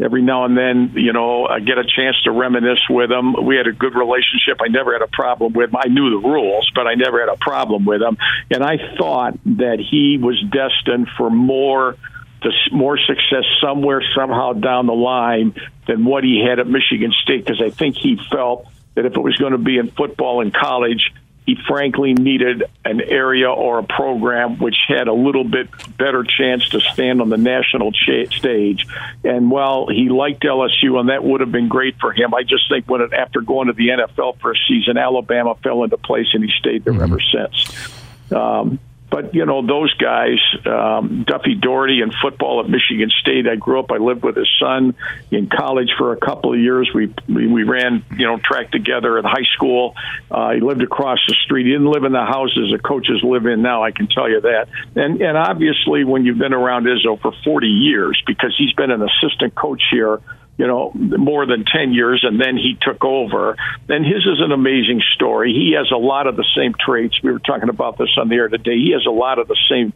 every 0.00 0.22
now 0.22 0.44
and 0.44 0.56
then, 0.56 0.92
you 0.94 1.12
know, 1.12 1.46
I 1.46 1.60
get 1.60 1.78
a 1.78 1.84
chance 1.84 2.16
to 2.24 2.30
reminisce 2.30 2.80
with 2.88 3.10
him. 3.10 3.34
We 3.44 3.56
had 3.56 3.66
a 3.66 3.72
good 3.72 3.94
relationship. 3.94 4.58
I 4.60 4.68
never 4.68 4.92
had 4.92 5.02
a 5.02 5.08
problem 5.08 5.52
with 5.52 5.70
him. 5.70 5.76
I 5.76 5.88
knew 5.88 6.10
the 6.10 6.28
rules, 6.28 6.70
but 6.74 6.86
I 6.86 6.94
never 6.94 7.20
had 7.20 7.28
a 7.28 7.36
problem 7.36 7.84
with 7.84 8.02
him. 8.02 8.16
And 8.50 8.62
I 8.62 8.78
thought 8.98 9.38
that 9.44 9.78
he 9.78 10.18
was 10.20 10.42
destined 10.50 11.08
for 11.16 11.30
more 11.30 11.96
to 12.42 12.50
more 12.72 12.98
success 12.98 13.44
somewhere 13.62 14.02
somehow 14.16 14.52
down 14.52 14.86
the 14.86 14.92
line 14.92 15.54
than 15.86 16.04
what 16.04 16.24
he 16.24 16.44
had 16.44 16.58
at 16.58 16.66
Michigan 16.66 17.12
State 17.22 17.44
because 17.44 17.62
I 17.62 17.70
think 17.70 17.96
he 17.96 18.18
felt 18.30 18.66
that 18.94 19.06
if 19.06 19.16
it 19.16 19.20
was 19.20 19.36
going 19.36 19.52
to 19.52 19.58
be 19.58 19.78
in 19.78 19.90
football 19.90 20.40
in 20.40 20.50
college, 20.50 21.12
he 21.44 21.56
frankly 21.66 22.14
needed 22.14 22.64
an 22.84 23.00
area 23.00 23.50
or 23.50 23.80
a 23.80 23.82
program 23.82 24.58
which 24.58 24.76
had 24.86 25.08
a 25.08 25.12
little 25.12 25.44
bit 25.44 25.68
better 25.96 26.24
chance 26.24 26.68
to 26.68 26.80
stand 26.80 27.20
on 27.20 27.30
the 27.30 27.36
national 27.36 27.90
cha- 27.92 28.30
stage. 28.30 28.86
And 29.24 29.50
while 29.50 29.88
he 29.88 30.08
liked 30.08 30.42
LSU, 30.42 31.00
and 31.00 31.08
that 31.08 31.24
would 31.24 31.40
have 31.40 31.50
been 31.50 31.68
great 31.68 31.96
for 32.00 32.12
him, 32.12 32.32
I 32.32 32.42
just 32.42 32.68
think 32.68 32.88
when 32.88 33.00
it, 33.00 33.12
after 33.12 33.40
going 33.40 33.66
to 33.66 33.72
the 33.72 33.88
NFL 33.88 34.40
for 34.40 34.52
a 34.52 34.56
season, 34.68 34.96
Alabama 34.96 35.56
fell 35.62 35.82
into 35.82 35.96
place, 35.96 36.28
and 36.32 36.44
he 36.44 36.50
stayed 36.58 36.84
there 36.84 36.94
mm-hmm. 36.94 37.02
ever 37.02 37.20
since. 37.20 38.32
Um, 38.32 38.78
but 39.12 39.34
you 39.34 39.44
know 39.44 39.64
those 39.64 39.92
guys, 39.94 40.38
um, 40.64 41.24
Duffy 41.28 41.54
Daugherty 41.54 42.00
in 42.00 42.10
football 42.22 42.60
at 42.60 42.70
Michigan 42.70 43.10
State. 43.20 43.46
I 43.46 43.56
grew 43.56 43.78
up. 43.78 43.92
I 43.92 43.98
lived 43.98 44.24
with 44.24 44.36
his 44.36 44.48
son 44.58 44.94
in 45.30 45.48
college 45.48 45.90
for 45.98 46.12
a 46.12 46.16
couple 46.16 46.54
of 46.54 46.58
years. 46.58 46.90
We 46.94 47.12
we, 47.28 47.46
we 47.46 47.62
ran 47.62 48.02
you 48.16 48.26
know 48.26 48.38
track 48.42 48.70
together 48.70 49.18
at 49.18 49.26
high 49.26 49.44
school. 49.54 49.94
Uh, 50.30 50.52
he 50.52 50.60
lived 50.60 50.82
across 50.82 51.18
the 51.28 51.34
street. 51.44 51.66
He 51.66 51.72
didn't 51.72 51.90
live 51.90 52.04
in 52.04 52.12
the 52.12 52.24
houses 52.24 52.72
the 52.72 52.78
coaches 52.78 53.20
live 53.22 53.44
in 53.44 53.60
now. 53.60 53.84
I 53.84 53.90
can 53.90 54.08
tell 54.08 54.30
you 54.30 54.40
that. 54.40 54.68
And 54.96 55.20
and 55.20 55.36
obviously 55.36 56.04
when 56.04 56.24
you've 56.24 56.38
been 56.38 56.54
around 56.54 56.86
Izzo 56.86 57.20
for 57.20 57.34
40 57.44 57.66
years, 57.66 58.22
because 58.26 58.54
he's 58.56 58.72
been 58.72 58.90
an 58.90 59.02
assistant 59.02 59.54
coach 59.54 59.82
here 59.90 60.22
you 60.62 60.68
know, 60.68 60.92
more 60.94 61.44
than 61.44 61.64
10 61.64 61.92
years, 61.92 62.22
and 62.22 62.40
then 62.40 62.56
he 62.56 62.78
took 62.80 63.04
over. 63.04 63.56
And 63.88 64.06
his 64.06 64.24
is 64.24 64.40
an 64.40 64.52
amazing 64.52 65.02
story. 65.16 65.52
He 65.52 65.74
has 65.76 65.90
a 65.90 65.96
lot 65.96 66.28
of 66.28 66.36
the 66.36 66.46
same 66.56 66.72
traits. 66.78 67.20
We 67.20 67.32
were 67.32 67.40
talking 67.40 67.68
about 67.68 67.98
this 67.98 68.10
on 68.16 68.28
the 68.28 68.36
air 68.36 68.46
today. 68.46 68.76
He 68.76 68.92
has 68.92 69.04
a 69.04 69.10
lot 69.10 69.40
of 69.40 69.48
the 69.48 69.58
same 69.68 69.92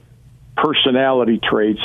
personality 0.56 1.38
traits 1.38 1.82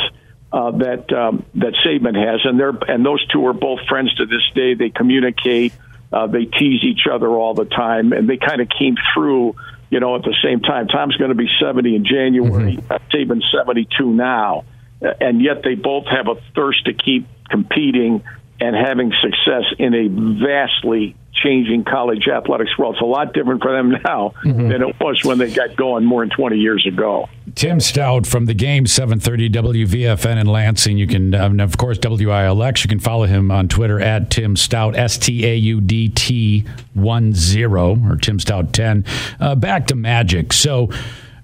uh, 0.51 0.71
that 0.71 1.13
um, 1.13 1.45
that 1.53 1.75
Saban 1.85 2.15
has, 2.15 2.41
and 2.43 2.59
they're 2.59 2.73
and 2.87 3.05
those 3.05 3.23
two 3.27 3.45
are 3.45 3.53
both 3.53 3.81
friends 3.87 4.15
to 4.15 4.25
this 4.25 4.49
day. 4.55 4.73
They 4.73 4.89
communicate, 4.89 5.73
uh, 6.11 6.25
they 6.25 6.45
tease 6.45 6.83
each 6.83 7.05
other 7.05 7.27
all 7.27 7.53
the 7.53 7.65
time, 7.65 8.13
and 8.13 8.27
they 8.27 8.37
kind 8.37 8.61
of 8.61 8.67
came 8.67 8.95
through. 9.13 9.57
You 9.91 9.99
know, 9.99 10.15
at 10.15 10.23
the 10.23 10.35
same 10.43 10.61
time, 10.61 10.87
Tom's 10.87 11.17
going 11.17 11.29
to 11.29 11.35
be 11.35 11.49
70 11.61 11.95
in 11.97 12.03
January. 12.03 12.77
Mm-hmm. 12.77 13.15
Saban's 13.15 13.45
72 13.55 14.11
now, 14.11 14.63
and 15.01 15.39
yet 15.39 15.61
they 15.63 15.75
both 15.75 16.07
have 16.07 16.27
a 16.29 16.41
thirst 16.55 16.85
to 16.85 16.93
keep 16.93 17.27
competing 17.47 18.23
and 18.61 18.75
having 18.75 19.11
success 19.21 19.63
in 19.79 19.93
a 19.95 20.07
vastly 20.39 21.15
changing 21.33 21.83
college 21.83 22.27
athletics 22.27 22.77
world. 22.77 22.95
It's 22.95 23.01
a 23.01 23.05
lot 23.05 23.33
different 23.33 23.63
for 23.63 23.71
them 23.71 23.89
now 23.91 24.33
mm-hmm. 24.43 24.69
than 24.69 24.83
it 24.83 24.99
was 24.99 25.23
when 25.23 25.39
they 25.39 25.51
got 25.51 25.75
going 25.75 26.05
more 26.05 26.21
than 26.21 26.29
20 26.29 26.57
years 26.57 26.85
ago. 26.85 27.27
Tim 27.55 27.79
Staudt 27.79 28.27
from 28.27 28.45
the 28.45 28.53
game 28.53 28.85
730 28.85 29.49
WVFN 29.49 30.39
in 30.39 30.45
Lansing. 30.45 30.97
You 30.97 31.07
can, 31.07 31.33
um, 31.33 31.59
of 31.59 31.77
course, 31.77 31.97
WILX. 31.97 32.83
You 32.83 32.89
can 32.89 32.99
follow 32.99 33.25
him 33.25 33.49
on 33.49 33.67
Twitter 33.67 33.99
at 33.99 34.29
Tim 34.29 34.55
Staudt, 34.55 34.95
S 34.95 35.17
T 35.17 35.45
A 35.45 35.55
U 35.55 35.81
D 35.81 36.09
T 36.09 36.65
1 36.93 37.33
0 37.33 37.97
or 38.07 38.15
Tim 38.17 38.37
Staudt 38.37 38.71
10. 38.71 39.03
Uh, 39.39 39.55
back 39.55 39.87
to 39.87 39.95
Magic. 39.95 40.53
So 40.53 40.89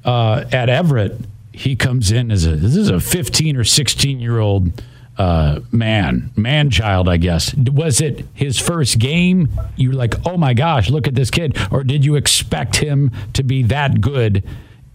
uh, 0.05 0.45
at 0.51 0.69
Everett, 0.69 1.19
he 1.51 1.75
comes 1.75 2.11
in 2.11 2.29
as 2.29 2.45
a, 2.45 2.55
this 2.55 2.75
is 2.75 2.89
a 2.89 2.99
15 2.99 3.57
or 3.57 3.63
16 3.63 4.19
year 4.19 4.37
old 4.37 4.71
uh, 5.17 5.61
man, 5.71 6.31
man 6.35 6.69
child, 6.69 7.09
I 7.09 7.17
guess. 7.17 7.53
Was 7.55 8.01
it 8.01 8.25
his 8.33 8.59
first 8.59 8.99
game? 8.99 9.49
You're 9.75 9.93
like, 9.93 10.13
oh 10.27 10.37
my 10.37 10.53
gosh, 10.53 10.89
look 10.89 11.07
at 11.07 11.15
this 11.15 11.31
kid. 11.31 11.57
Or 11.71 11.83
did 11.83 12.05
you 12.05 12.15
expect 12.15 12.77
him 12.77 13.11
to 13.33 13.43
be 13.43 13.63
that 13.63 14.01
good 14.01 14.43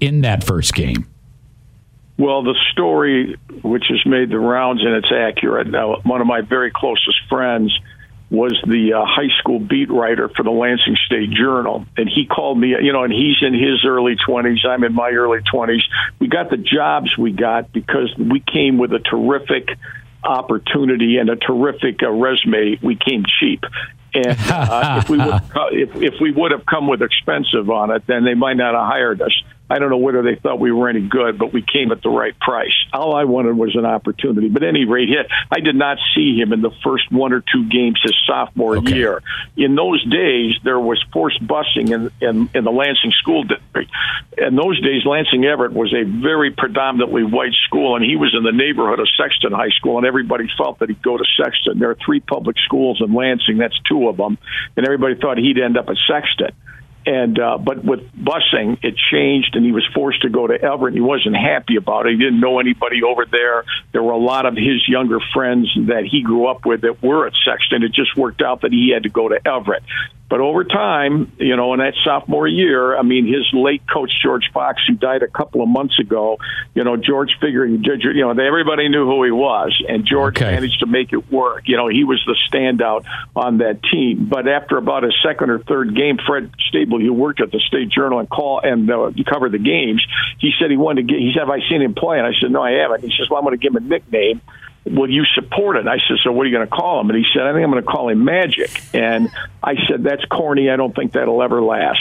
in 0.01 0.21
that 0.23 0.45
first 0.45 0.75
game? 0.75 1.09
Well, 2.19 2.43
the 2.43 2.55
story, 2.71 3.37
which 3.63 3.87
has 3.89 4.05
made 4.07 4.31
the 4.31 4.39
rounds 4.39 4.83
and 4.85 4.95
it's 4.95 5.11
accurate. 5.13 5.67
Now, 5.67 5.97
one 6.03 6.21
of 6.21 6.27
my 6.27 6.43
very 6.43 6.71
closest 6.71 7.19
friends 7.29 7.77
was 8.31 8.59
the 8.67 8.95
uh, 8.95 9.05
high 9.05 9.29
school 9.41 9.59
beat 9.59 9.91
writer 9.91 10.29
for 10.29 10.43
the 10.43 10.51
Lansing 10.51 10.97
State 11.05 11.31
Journal, 11.31 11.85
and 11.99 12.09
he 12.09 12.25
called 12.25 12.59
me. 12.59 12.69
You 12.69 12.93
know, 12.93 13.05
and 13.05 13.13
he's 13.13 13.37
in 13.43 13.53
his 13.53 13.85
early 13.85 14.17
twenties. 14.17 14.61
I'm 14.67 14.85
in 14.85 14.95
my 14.95 15.11
early 15.11 15.41
twenties. 15.43 15.83
We 16.19 16.29
got 16.29 16.49
the 16.49 16.57
jobs 16.57 17.17
we 17.19 17.33
got 17.33 17.73
because 17.73 18.15
we 18.17 18.41
came 18.41 18.79
with 18.79 18.93
a 18.95 19.01
terrific 19.01 19.69
opportunity 20.25 21.19
and 21.19 21.29
a 21.29 21.37
terrific 21.37 22.03
uh, 22.03 22.11
resume, 22.11 22.79
we 22.83 22.97
came 22.97 23.25
cheap. 23.41 23.65
And 24.15 24.37
uh, 24.51 25.01
if 25.03 25.09
we 25.09 25.19
would 25.19 25.43
if, 25.73 25.97
if 25.97 26.21
we 26.21 26.33
would 26.33 26.53
have 26.53 26.67
come 26.67 26.87
with 26.87 27.03
expensive 27.03 27.71
on 27.71 27.91
it, 27.91 28.07
then 28.07 28.25
they 28.25 28.35
might 28.35 28.57
not 28.57 28.75
have 28.75 28.87
hired 28.87 29.23
us. 29.23 29.33
I 29.73 29.79
don't 29.79 29.89
know 29.89 29.97
whether 29.97 30.23
they 30.23 30.35
thought 30.35 30.61
we 30.61 30.71
were 30.71 30.91
any 30.91 31.01
good, 31.01 31.39
but 31.39 31.51
we 31.51 31.63
came 31.63 31.93
at 31.93 32.03
the 32.03 32.11
right 32.11 32.39
price. 32.39 32.75
All 32.93 33.17
I 33.17 33.25
wanted 33.25 33.57
was 33.57 33.75
an 33.75 33.87
opportunity. 33.87 34.51
But 34.51 34.63
at 34.65 34.69
any 34.69 34.85
rate, 34.85 35.09
hit 35.09 35.31
I 35.51 35.61
did 35.61 35.77
not 35.77 35.97
see 36.15 36.39
him 36.39 36.53
in 36.53 36.61
the 36.61 36.73
first 36.85 37.11
one 37.11 37.33
or 37.33 37.41
two 37.41 37.67
games 37.71 37.99
his 38.03 38.15
sophomore 38.27 38.77
okay. 38.77 38.95
year. 38.95 39.23
In 39.57 39.75
those 39.75 40.05
days, 40.05 40.57
there 40.63 40.79
was 40.79 41.03
forced 41.11 41.43
busing 41.47 41.91
in, 41.91 42.11
in, 42.21 42.51
in 42.55 42.65
the 42.65 42.71
Lansing 42.71 43.13
school 43.13 43.45
district. 43.45 43.91
In 44.37 44.57
those 44.57 44.79
days, 44.83 45.07
Lansing 45.07 45.47
Everett 45.47 45.73
was 45.73 45.95
a 45.95 46.05
very 46.05 46.51
predominantly 46.51 47.25
white 47.25 47.55
school, 47.65 47.97
and 47.97 48.05
he 48.05 48.17
was 48.17 48.35
in 48.37 48.45
the 48.45 48.53
neighborhood 48.53 49.01
of 49.01 49.09
Sexton 49.17 49.53
High 49.53 49.71
School, 49.71 49.97
and 49.97 50.07
everybody 50.07 50.51
felt 50.59 50.81
that 50.81 50.91
he'd 50.91 51.01
go 51.01 51.17
to 51.17 51.25
Sexton. 51.43 51.79
There 51.79 51.89
are 51.89 51.97
three 52.05 52.21
public 52.21 52.57
schools 52.59 53.01
in 53.01 53.15
Lansing. 53.15 53.57
That's 53.57 53.79
two 53.89 54.09
of 54.09 54.19
them, 54.19 54.37
and 54.77 54.85
everybody 54.85 55.15
thought 55.15 55.39
he'd 55.39 55.59
end 55.59 55.79
up 55.79 55.89
at 55.89 55.97
Sexton. 56.07 56.51
And 57.05 57.39
uh, 57.39 57.59
but 57.59 57.85
with 57.85 58.01
busing, 58.13 58.79
it 58.83 58.95
changed, 59.11 59.57
and 59.57 59.65
he 59.65 59.73
was 59.73 59.87
forced 59.93 60.23
to 60.23 60.29
go 60.29 60.47
to 60.47 60.61
Everett. 60.61 60.95
He 60.95 61.01
wasn't 61.01 61.37
happy 61.37 61.77
about 61.77 62.07
it. 62.07 62.13
He 62.13 62.19
didn't 62.19 62.41
know 62.41 62.61
anybody 62.61 63.03
over 63.03 63.25
there. 63.31 63.65
There 63.93 64.03
were 64.03 64.13
a 64.13 64.19
lot 64.19 64.47
of 64.47 64.55
his 64.55 64.87
younger 64.87 65.19
friends 65.35 65.69
that 65.89 66.05
he 66.09 66.23
grew 66.23 66.47
up 66.47 66.65
with 66.65 66.83
that 66.83 67.03
were 67.03 67.27
at 67.27 67.33
Sexton. 67.45 67.83
It 67.83 67.93
just 67.93 68.17
worked 68.17 68.41
out 68.41 68.61
that 68.61 68.73
he 68.73 68.93
had 68.95 69.03
to 69.03 69.09
go 69.09 69.29
to 69.29 69.41
Everett. 69.47 69.83
But 70.33 70.41
over 70.41 70.65
time, 70.65 71.31
you 71.37 71.57
know, 71.57 71.75
in 71.75 71.81
that 71.81 71.93
sophomore 72.07 72.49
year, 72.49 72.97
I 72.97 73.03
mean, 73.03 73.27
his 73.27 73.47
late 73.53 73.83
coach 73.87 74.11
George 74.25 74.51
Fox, 74.55 74.81
who 74.89 74.95
died 74.95 75.23
a 75.23 75.29
couple 75.29 75.61
of 75.61 75.69
months 75.69 75.99
ago, 75.99 76.39
you 76.75 76.85
know, 76.85 76.97
George 76.97 77.29
figured, 77.39 77.69
you 77.71 78.15
know, 78.23 78.31
everybody 78.31 78.89
knew 78.89 79.05
who 79.05 79.25
he 79.25 79.31
was, 79.31 79.79
and 79.87 80.07
George 80.07 80.39
okay. 80.39 80.53
managed 80.53 80.81
to 80.81 80.87
make 80.87 81.13
it 81.13 81.31
work. 81.31 81.65
You 81.67 81.77
know, 81.77 81.87
he 81.87 82.05
was 82.05 82.19
the 82.25 82.35
standout 82.51 83.05
on 83.37 83.59
that 83.59 83.83
team. 83.83 84.27
But 84.27 84.49
after 84.49 84.79
about 84.79 85.05
a 85.05 85.13
second 85.23 85.51
or 85.51 85.59
third 85.59 85.95
game, 85.95 86.17
Fred 86.27 86.51
Stabley, 86.73 87.03
who 87.03 87.13
worked 87.13 87.43
at 87.43 87.53
the 87.53 87.61
State 87.69 87.91
Journal 87.91 88.19
and 88.19 88.27
call 88.27 88.59
and 88.65 88.91
uh, 88.91 89.11
covered 89.31 89.53
the 89.53 89.59
games, 89.59 90.03
he 90.39 90.53
said 90.59 90.71
he 90.71 90.79
wanted 90.79 91.09
to 91.09 91.13
get. 91.13 91.21
He 91.21 91.33
said, 91.35 91.41
"Have 91.41 91.51
I 91.51 91.61
seen 91.69 91.83
him 91.83 91.93
play?" 91.93 92.17
And 92.17 92.27
I 92.27 92.33
said, 92.41 92.51
"No, 92.51 92.63
I 92.63 92.71
haven't." 92.71 93.03
He 93.03 93.13
says, 93.19 93.29
"Well, 93.29 93.39
I'm 93.39 93.45
going 93.45 93.59
to 93.59 93.63
give 93.63 93.77
him 93.77 93.85
a 93.85 93.87
nickname." 93.87 94.41
Will 94.85 95.09
you 95.09 95.25
support 95.35 95.77
it? 95.77 95.87
I 95.87 95.99
said, 96.09 96.19
so 96.25 96.33
what 96.33 96.43
are 96.43 96.49
you 96.49 96.57
going 96.57 96.69
to 96.69 96.75
call 96.75 97.01
him? 97.01 97.11
And 97.11 97.17
he 97.17 97.25
said, 97.33 97.43
I 97.43 97.53
think 97.53 97.65
I'm 97.65 97.71
going 97.71 97.85
to 97.85 97.89
call 97.89 98.09
him 98.09 98.25
Magic. 98.25 98.71
And 98.93 99.31
I 99.63 99.77
said, 99.89 100.03
that's 100.03 100.25
corny. 100.25 100.71
I 100.71 100.77
don't 100.77 100.95
think 100.95 101.13
that'll 101.13 101.41
ever 101.41 101.63
last. 101.63 102.01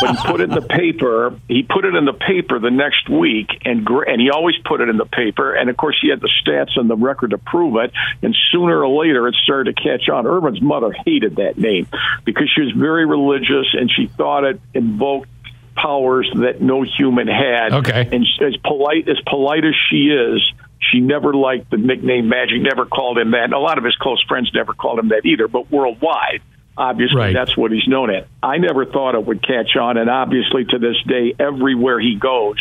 But 0.00 0.10
he 0.10 0.26
put 0.26 0.40
it 0.40 0.50
in 0.50 0.54
the 0.54 0.66
paper. 0.66 1.38
He 1.48 1.62
put 1.62 1.84
it 1.84 1.94
in 1.94 2.04
the 2.04 2.12
paper 2.12 2.58
the 2.58 2.70
next 2.70 3.08
week, 3.08 3.48
and 3.64 3.88
and 3.88 4.20
he 4.20 4.30
always 4.30 4.56
put 4.64 4.80
it 4.82 4.88
in 4.90 4.98
the 4.98 5.06
paper. 5.06 5.54
And 5.54 5.70
of 5.70 5.76
course, 5.76 5.98
he 6.02 6.10
had 6.10 6.20
the 6.20 6.30
stats 6.44 6.76
and 6.76 6.90
the 6.90 6.96
record 6.96 7.30
to 7.30 7.38
prove 7.38 7.76
it. 7.76 7.92
And 8.22 8.36
sooner 8.52 8.84
or 8.84 9.02
later, 9.02 9.26
it 9.28 9.36
started 9.36 9.74
to 9.74 9.82
catch 9.82 10.08
on. 10.10 10.24
Earvin's 10.24 10.60
mother 10.60 10.92
hated 10.92 11.36
that 11.36 11.56
name 11.56 11.86
because 12.24 12.50
she 12.54 12.60
was 12.60 12.72
very 12.72 13.06
religious, 13.06 13.72
and 13.72 13.90
she 13.90 14.06
thought 14.08 14.44
it 14.44 14.60
invoked 14.74 15.30
powers 15.74 16.30
that 16.34 16.60
no 16.60 16.82
human 16.82 17.28
had. 17.28 17.72
Okay. 17.72 18.08
And 18.12 18.26
as 18.42 18.56
polite 18.58 19.08
as 19.08 19.20
polite 19.26 19.64
as 19.64 19.74
she 19.88 20.08
is, 20.08 20.42
she 20.78 21.00
never 21.00 21.34
liked 21.34 21.70
the 21.70 21.76
nickname 21.76 22.28
Magic, 22.28 22.60
never 22.60 22.86
called 22.86 23.18
him 23.18 23.32
that. 23.32 23.52
A 23.52 23.58
lot 23.58 23.78
of 23.78 23.84
his 23.84 23.96
close 23.96 24.22
friends 24.28 24.50
never 24.54 24.72
called 24.74 24.98
him 24.98 25.08
that 25.08 25.24
either, 25.24 25.48
but 25.48 25.70
worldwide, 25.70 26.42
obviously 26.76 27.18
right. 27.18 27.34
that's 27.34 27.56
what 27.56 27.72
he's 27.72 27.86
known 27.88 28.10
at. 28.10 28.28
I 28.42 28.58
never 28.58 28.84
thought 28.84 29.14
it 29.14 29.24
would 29.24 29.42
catch 29.42 29.76
on, 29.76 29.96
and 29.96 30.10
obviously 30.10 30.64
to 30.66 30.78
this 30.78 30.96
day, 31.06 31.34
everywhere 31.38 31.98
he 31.98 32.16
goes, 32.16 32.56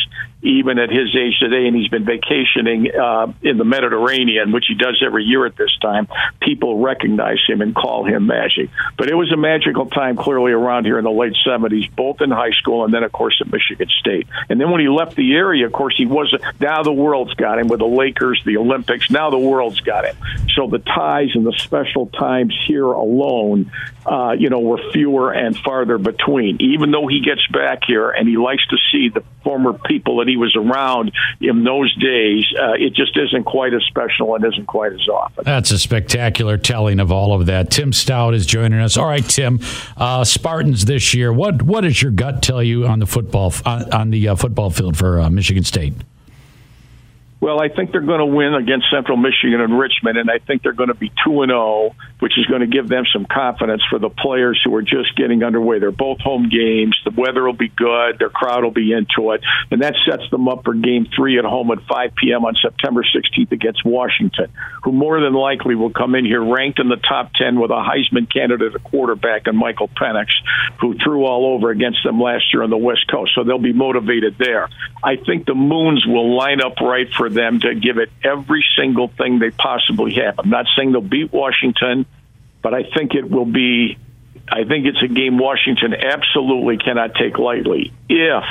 even 0.45 0.77
at 0.77 0.89
his 0.89 1.15
age 1.15 1.37
today, 1.39 1.67
and 1.67 1.75
he's 1.75 1.87
been 1.87 2.05
vacationing 2.05 2.91
uh, 2.95 3.33
in 3.41 3.57
the 3.57 3.65
Mediterranean, 3.65 4.51
which 4.51 4.65
he 4.67 4.75
does 4.75 5.01
every 5.05 5.23
year 5.23 5.45
at 5.45 5.55
this 5.55 5.75
time. 5.81 6.07
People 6.41 6.79
recognize 6.79 7.39
him 7.47 7.61
and 7.61 7.75
call 7.75 8.05
him 8.05 8.27
Magic. 8.27 8.69
But 8.97 9.09
it 9.09 9.15
was 9.15 9.31
a 9.31 9.37
magical 9.37 9.87
time, 9.87 10.15
clearly 10.15 10.51
around 10.51 10.85
here 10.85 10.97
in 10.97 11.03
the 11.03 11.11
late 11.11 11.35
'70s, 11.45 11.93
both 11.95 12.21
in 12.21 12.31
high 12.31 12.51
school 12.51 12.85
and 12.85 12.93
then, 12.93 13.03
of 13.03 13.11
course, 13.11 13.41
at 13.41 13.51
Michigan 13.51 13.89
State. 13.99 14.27
And 14.49 14.59
then 14.61 14.71
when 14.71 14.81
he 14.81 14.87
left 14.87 15.15
the 15.15 15.33
area, 15.33 15.65
of 15.65 15.71
course, 15.71 15.95
he 15.97 16.05
wasn't. 16.05 16.43
Now 16.59 16.83
the 16.83 16.93
world's 16.93 17.33
got 17.33 17.59
him 17.59 17.67
with 17.67 17.79
the 17.79 17.87
Lakers, 17.87 18.41
the 18.45 18.57
Olympics. 18.57 19.09
Now 19.09 19.29
the 19.29 19.39
world's 19.39 19.81
got 19.81 20.05
him. 20.05 20.15
So 20.55 20.67
the 20.67 20.79
ties 20.79 21.29
and 21.33 21.45
the 21.45 21.53
special 21.57 22.07
times 22.07 22.55
here 22.67 22.85
alone, 22.85 23.71
uh, 24.05 24.35
you 24.37 24.49
know, 24.49 24.59
were 24.59 24.79
fewer 24.91 25.31
and 25.31 25.57
farther 25.57 25.97
between. 25.97 26.61
Even 26.61 26.91
though 26.91 27.07
he 27.07 27.21
gets 27.21 27.45
back 27.47 27.79
here 27.85 28.09
and 28.09 28.27
he 28.27 28.37
likes 28.37 28.65
to 28.67 28.77
see 28.91 29.09
the 29.09 29.23
former 29.45 29.73
people 29.85 30.17
that 30.17 30.27
he 30.27 30.35
was 30.35 30.53
around 30.57 31.13
in 31.39 31.63
those 31.63 31.95
days, 31.95 32.43
uh, 32.59 32.73
it 32.73 32.93
just 32.93 33.15
isn't 33.15 33.45
quite 33.45 33.73
as 33.73 33.83
special 33.83 34.35
and 34.35 34.43
isn't 34.43 34.65
quite 34.65 34.91
as 34.91 35.07
often. 35.07 35.45
That's 35.45 35.71
a 35.71 35.79
spectacular 35.79 36.57
telling 36.57 36.99
of 36.99 37.11
all 37.11 37.39
of 37.39 37.45
that. 37.45 37.71
Tim 37.71 37.91
Staudt 37.91 38.33
is 38.33 38.45
joining 38.45 38.79
us. 38.79 38.97
All 38.97 39.07
right, 39.07 39.23
Tim, 39.23 39.59
uh, 39.95 40.23
Spartans 40.25 40.85
this 40.85 41.13
year. 41.13 41.31
What 41.31 41.61
what 41.61 41.81
does 41.81 42.01
your 42.01 42.11
gut 42.11 42.41
tell 42.41 42.63
you 42.63 42.85
on 42.87 42.99
the 42.99 43.05
football 43.05 43.53
on, 43.65 43.93
on 43.93 44.09
the 44.09 44.27
uh, 44.29 44.35
football 44.35 44.69
field 44.71 44.97
for 44.97 45.21
uh, 45.21 45.29
Michigan 45.29 45.63
State? 45.63 45.93
Well, 47.45 47.61
I 47.61 47.69
think 47.69 47.91
they're 47.91 48.01
going 48.01 48.21
to 48.21 48.25
win 48.25 48.55
against 48.55 48.89
Central 48.89 49.17
Michigan 49.17 49.61
and 49.61 49.77
Richmond, 49.77 50.17
and 50.17 50.31
I 50.31 50.39
think 50.39 50.63
they're 50.63 50.73
going 50.73 50.89
to 50.89 50.95
be 50.95 51.11
2 51.23 51.43
and 51.43 51.51
0, 51.51 51.95
which 52.17 52.39
is 52.39 52.47
going 52.47 52.61
to 52.61 52.67
give 52.67 52.87
them 52.87 53.03
some 53.13 53.27
confidence 53.31 53.83
for 53.87 53.99
the 53.99 54.09
players 54.09 54.59
who 54.65 54.73
are 54.73 54.81
just 54.81 55.15
getting 55.15 55.43
underway. 55.43 55.77
They're 55.77 55.91
both 55.91 56.19
home 56.21 56.49
games. 56.49 56.97
The 57.05 57.11
weather 57.11 57.43
will 57.43 57.53
be 57.53 57.67
good. 57.67 58.17
Their 58.17 58.31
crowd 58.31 58.63
will 58.63 58.71
be 58.71 58.91
into 58.91 59.33
it. 59.33 59.41
And 59.69 59.83
that 59.83 59.93
sets 60.09 60.23
them 60.31 60.47
up 60.49 60.63
for 60.63 60.73
game 60.73 61.05
three 61.15 61.37
at 61.37 61.45
home 61.45 61.69
at 61.69 61.85
5 61.87 62.15
p.m. 62.15 62.45
on 62.45 62.55
September 62.55 63.03
16th 63.03 63.51
against 63.51 63.85
Washington, 63.85 64.51
who 64.83 64.91
more 64.91 65.21
than 65.21 65.33
likely 65.33 65.75
will 65.75 65.93
come 65.93 66.15
in 66.15 66.25
here 66.25 66.43
ranked 66.43 66.79
in 66.79 66.89
the 66.89 66.95
top 66.95 67.31
10 67.33 67.59
with 67.59 67.69
a 67.69 67.75
Heisman 67.75 68.25
candidate 68.31 68.73
a 68.73 68.79
quarterback 68.79 69.45
and 69.45 69.55
Michael 69.55 69.89
Penix, 69.89 70.29
who 70.81 70.95
threw 70.97 71.25
all 71.25 71.53
over 71.53 71.69
against 71.69 71.99
them 72.03 72.19
last 72.19 72.45
year 72.51 72.63
on 72.63 72.71
the 72.71 72.77
West 72.77 73.05
Coast. 73.11 73.33
So 73.35 73.43
they'll 73.43 73.59
be 73.59 73.71
motivated 73.71 74.37
there. 74.39 74.67
I 75.03 75.17
think 75.17 75.45
the 75.45 75.53
Moons 75.53 76.05
will 76.07 76.35
line 76.35 76.59
up 76.59 76.81
right 76.81 77.07
for 77.13 77.25
for 77.25 77.33
them 77.35 77.59
to 77.59 77.75
give 77.75 77.97
it 77.97 78.09
every 78.23 78.65
single 78.77 79.07
thing 79.07 79.39
they 79.39 79.51
possibly 79.51 80.15
have. 80.15 80.39
I'm 80.39 80.49
not 80.49 80.65
saying 80.75 80.91
they'll 80.91 81.01
beat 81.01 81.31
Washington, 81.31 82.05
but 82.61 82.73
I 82.73 82.83
think 82.83 83.13
it 83.13 83.29
will 83.29 83.45
be. 83.45 83.97
I 84.47 84.63
think 84.63 84.85
it's 84.85 85.01
a 85.03 85.07
game 85.07 85.37
Washington 85.37 85.93
absolutely 85.93 86.77
cannot 86.77 87.15
take 87.15 87.37
lightly. 87.37 87.91
If 88.09 88.43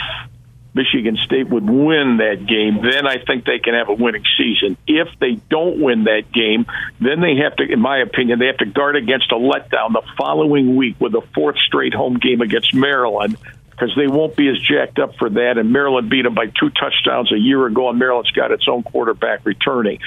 Michigan 0.75 1.17
State 1.25 1.49
would 1.49 1.69
win 1.71 2.17
that 2.19 2.47
game, 2.47 2.83
then 2.83 3.07
I 3.07 3.19
think 3.25 3.45
they 3.45 3.61
can 3.61 3.75
have 3.75 3.89
a 3.89 3.95
winning 3.95 4.25
season. 4.37 4.77
If 4.89 5.09
they 5.21 5.35
don't 5.49 5.81
win 5.81 6.05
that 6.05 6.33
game, 6.33 6.67
then 7.01 7.21
they 7.21 7.37
have 7.37 7.57
to, 7.57 7.63
in 7.63 7.81
my 7.81 7.99
opinion, 7.99 8.41
they 8.41 8.47
have 8.47 8.59
to 8.59 8.67
guard 8.67 8.97
against 8.97 9.31
a 9.31 9.37
letdown 9.37 9.93
the 9.93 10.03
following 10.19 10.75
week 10.75 10.97
with 11.01 11.15
a 11.15 11.23
fourth 11.33 11.59
straight 11.59 11.95
home 11.95 12.19
game 12.19 12.41
against 12.41 12.75
Maryland 12.75 13.37
because 13.75 13.93
they 13.97 14.07
won't 14.07 14.37
be 14.37 14.49
as 14.49 14.59
jacked 14.59 14.99
up 14.99 15.17
for 15.19 15.29
that. 15.29 15.59
And 15.59 15.73
Maryland 15.73 16.09
beat 16.09 16.23
them 16.23 16.35
by 16.35 16.47
two 16.47 16.71
touchdowns 16.71 17.33
a 17.33 17.39
year 17.39 17.67
ago, 17.67 17.91
and 17.91 17.99
Maryland's 17.99 18.31
got 18.31 18.53
its 18.53 18.67
own 18.69 18.83
quarterback 18.83 19.45
returning. 19.45 19.99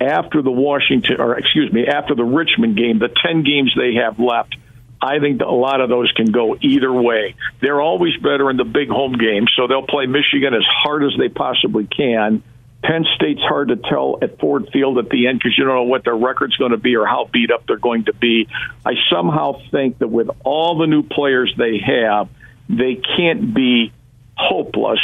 After 0.00 0.42
the 0.42 0.50
Washington, 0.50 1.20
or 1.20 1.38
excuse 1.38 1.72
me, 1.72 1.86
after 1.86 2.14
the 2.14 2.24
Richmond 2.24 2.76
game, 2.76 2.98
the 2.98 3.08
10 3.08 3.42
games 3.42 3.72
they 3.76 3.94
have 3.94 4.20
left, 4.20 4.56
I 5.00 5.18
think 5.18 5.40
a 5.40 5.46
lot 5.46 5.80
of 5.80 5.88
those 5.88 6.10
can 6.12 6.26
go 6.26 6.56
either 6.60 6.92
way. 6.92 7.34
They're 7.60 7.80
always 7.80 8.16
better 8.16 8.50
in 8.50 8.56
the 8.56 8.64
big 8.64 8.88
home 8.88 9.16
games, 9.18 9.52
so 9.56 9.66
they'll 9.66 9.86
play 9.86 10.06
Michigan 10.06 10.54
as 10.54 10.64
hard 10.66 11.04
as 11.04 11.12
they 11.18 11.28
possibly 11.28 11.86
can. 11.86 12.42
Penn 12.82 13.04
State's 13.16 13.40
hard 13.40 13.68
to 13.68 13.76
tell 13.76 14.18
at 14.22 14.38
Ford 14.38 14.68
Field 14.72 14.98
at 14.98 15.08
the 15.08 15.26
end 15.26 15.38
because 15.38 15.56
you 15.58 15.64
don't 15.64 15.74
know 15.74 15.82
what 15.84 16.04
their 16.04 16.16
record's 16.16 16.56
going 16.56 16.70
to 16.70 16.76
be 16.76 16.94
or 16.94 17.06
how 17.06 17.28
beat 17.32 17.50
up 17.50 17.66
they're 17.66 17.78
going 17.78 18.04
to 18.04 18.14
be. 18.14 18.48
I 18.84 18.92
somehow 19.10 19.60
think 19.70 19.98
that 19.98 20.08
with 20.08 20.28
all 20.44 20.78
the 20.78 20.86
new 20.86 21.02
players 21.02 21.52
they 21.58 21.78
have, 21.78 22.28
they 22.68 23.00
can't 23.16 23.54
be 23.54 23.92
hopeless. 24.36 25.00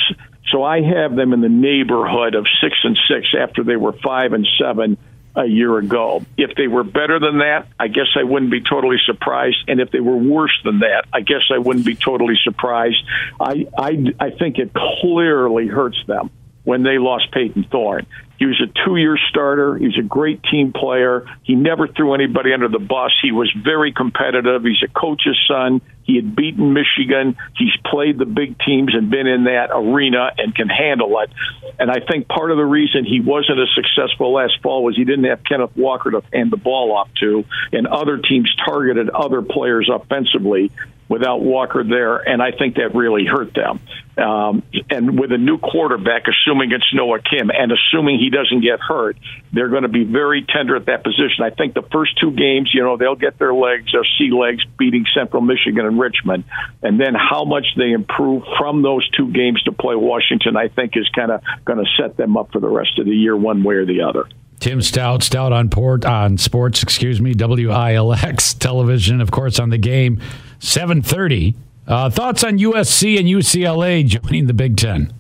So 0.51 0.63
I 0.63 0.83
have 0.83 1.15
them 1.17 1.33
in 1.33 1.41
the 1.41 1.49
neighborhood 1.49 2.35
of 2.35 2.47
six 2.61 2.77
and 2.85 2.99
six 3.09 3.29
after 3.39 3.65
they 3.65 3.77
were 3.77 3.93
five 3.93 4.33
and 4.33 4.47
seven 4.59 4.99
a 5.35 5.47
year 5.47 5.79
ago. 5.79 6.23
If 6.37 6.57
they 6.57 6.69
were 6.69 6.85
better 6.85 7.19
than 7.19 7.39
that, 7.39 7.69
I 7.81 7.89
guess 7.89 8.09
I 8.19 8.25
wouldn't 8.25 8.51
be 8.51 8.61
totally 8.61 8.99
surprised. 9.07 9.57
And 9.67 9.81
if 9.81 9.91
they 9.91 10.01
were 10.01 10.17
worse 10.17 10.59
than 10.65 10.81
that, 10.81 11.07
I 11.13 11.21
guess 11.21 11.51
I 11.51 11.59
wouldn't 11.59 11.87
be 11.87 11.95
totally 11.95 12.35
surprised. 12.43 13.03
I 13.41 13.67
I, 13.77 14.15
I 14.21 14.31
think 14.31 14.59
it 14.59 14.73
clearly 14.75 15.69
hurts 15.69 15.99
them 16.07 16.31
when 16.65 16.83
they 16.83 16.99
lost 16.99 17.33
Payton 17.33 17.65
Thorne. 17.71 18.07
He 18.39 18.47
was 18.47 18.61
a 18.61 18.67
two 18.85 18.97
year 18.97 19.17
starter. 19.31 19.77
He 19.77 19.87
was 19.87 19.99
a 19.99 20.03
great 20.03 20.43
team 20.43 20.73
player. 20.73 21.27
He 21.45 21.55
never 21.55 21.87
threw 21.87 22.13
anybody 22.15 22.53
under 22.53 22.69
the 22.69 22.81
bus. 22.81 23.13
He 23.23 23.33
was 23.33 23.53
very 23.65 23.93
competitive. 23.93 24.65
He's 24.65 24.83
a 24.83 24.89
coach's 24.89 25.39
son. 25.49 25.81
He 26.05 26.17
had 26.17 26.35
beaten 26.35 26.73
Michigan. 26.73 27.37
He's 27.57 27.77
played 27.85 28.19
the 28.19 28.27
big 28.27 28.59
teams 28.59 28.95
and 28.95 29.11
been 29.11 29.27
in 29.27 29.45
that 29.45 29.71
arena 29.73 30.31
and 30.37 30.55
can 30.55 30.69
handle 30.69 31.21
it. 31.21 31.31
And 31.79 31.91
I 31.91 32.01
think 32.01 32.29
part 32.29 32.51
of 32.51 32.57
the 32.57 32.65
reason 32.65 33.05
he 33.05 33.21
wasn't 33.21 33.61
as 33.61 33.69
successful 33.75 34.33
last 34.33 34.61
fall 34.63 34.85
was 34.85 34.97
he 34.97 35.05
didn't 35.05 35.25
have 35.25 35.45
Kenneth 35.45 35.77
Walker 35.77 36.11
to 36.11 36.23
hand 36.33 36.51
the 36.51 36.57
ball 36.57 36.93
off 36.93 37.09
to, 37.21 37.45
and 37.73 37.87
other 37.87 38.19
teams 38.19 38.55
targeted 38.65 39.11
other 39.11 39.43
players 39.43 39.91
offensively 39.93 40.71
without 41.13 41.43
Walker 41.43 41.85
there, 41.85 42.17
and 42.17 42.43
I 42.43 42.53
think 42.53 42.77
that 42.77 42.95
really 42.95 43.27
hurt 43.27 43.53
them. 43.53 43.81
Um, 44.17 44.63
and 44.89 45.19
with 45.21 45.31
a 45.33 45.37
new 45.37 45.59
quarterback, 45.59 46.23
assuming 46.27 46.73
it's 46.73 46.89
Noah 46.95 47.21
Kim, 47.21 47.51
and 47.51 47.71
assuming 47.71 48.19
he 48.19 48.31
doesn't 48.31 48.63
get 48.63 48.81
hurt, 48.81 49.19
they're 49.53 49.69
going 49.69 49.83
to 49.83 49.89
be 49.89 50.05
very 50.05 50.43
tender 50.43 50.75
at 50.75 50.87
that 50.87 51.05
position. 51.05 51.45
I 51.45 51.51
think 51.51 51.75
the 51.75 51.83
first 51.83 52.19
two 52.19 52.31
games, 52.31 52.71
you 52.73 52.83
know, 52.83 52.97
they'll 52.97 53.15
get 53.15 53.39
their 53.39 53.53
legs, 53.53 53.93
their 53.93 54.07
sea 54.19 54.31
legs 54.31 54.65
beating 54.79 55.05
Central 55.15 55.43
Michigan 55.43 55.85
and 55.93 56.01
Richmond. 56.01 56.45
And 56.83 56.99
then 56.99 57.15
how 57.15 57.45
much 57.45 57.67
they 57.77 57.93
improve 57.93 58.43
from 58.59 58.83
those 58.83 59.09
two 59.11 59.31
games 59.33 59.63
to 59.65 59.73
play 59.73 59.95
Washington, 59.95 60.57
I 60.57 60.69
think 60.69 60.97
is 60.97 61.09
kind 61.15 61.31
of 61.31 61.43
going 61.65 61.79
to 61.79 61.91
set 62.01 62.17
them 62.17 62.37
up 62.37 62.53
for 62.53 62.61
the 62.61 62.69
rest 62.69 62.99
of 62.99 63.07
the 63.07 63.15
year, 63.15 63.37
one 63.37 63.63
way 63.63 63.77
or 63.77 63.87
the 63.87 64.03
other. 64.03 64.27
Tim 64.61 64.79
Staudt, 64.79 65.23
Staudt 65.23 65.51
on 65.51 65.71
port 65.71 66.05
on 66.05 66.39
sports, 66.39 66.83
excuse 66.85 67.21
me, 67.21 67.35
WILX 67.35 68.59
television, 68.59 69.21
of 69.21 69.31
course, 69.33 69.59
on 69.59 69.71
the 69.71 69.79
game, 69.79 70.21
seven 70.61 71.03
thirty. 71.03 71.57
Uh, 71.85 72.09
thoughts 72.09 72.45
on 72.45 72.59
USC 72.59 73.19
and 73.19 73.27
UCLA 73.27 74.07
joining 74.07 74.47
the 74.47 74.55
Big 74.55 74.77
Ten? 74.77 75.13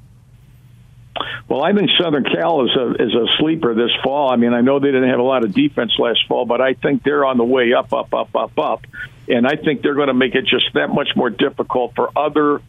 Well, 1.48 1.62
I 1.62 1.72
think 1.72 1.90
Southern 2.00 2.24
Cal 2.24 2.64
is 2.64 2.70
a 2.76 2.90
is 3.02 3.14
a 3.14 3.26
sleeper 3.38 3.74
this 3.74 3.90
fall. 4.02 4.32
I 4.32 4.36
mean, 4.36 4.54
I 4.54 4.60
know 4.60 4.78
they 4.78 4.86
didn't 4.86 5.10
have 5.10 5.18
a 5.18 5.24
lot 5.24 5.44
of 5.44 5.52
defense 5.52 5.92
last 5.98 6.20
fall, 6.28 6.46
but 6.46 6.60
I 6.60 6.74
think 6.74 7.02
they're 7.02 7.24
on 7.26 7.36
the 7.36 7.44
way 7.44 7.74
up, 7.74 7.92
up, 7.92 8.14
up, 8.14 8.34
up, 8.34 8.58
up, 8.58 8.86
and 9.28 9.46
I 9.46 9.56
think 9.56 9.82
they're 9.82 9.94
going 9.94 10.08
to 10.08 10.14
make 10.14 10.34
it 10.34 10.44
just 10.46 10.66
that 10.74 10.88
much 10.88 11.10
more 11.14 11.30
difficult 11.30 11.94
for 11.94 12.10
other 12.16 12.60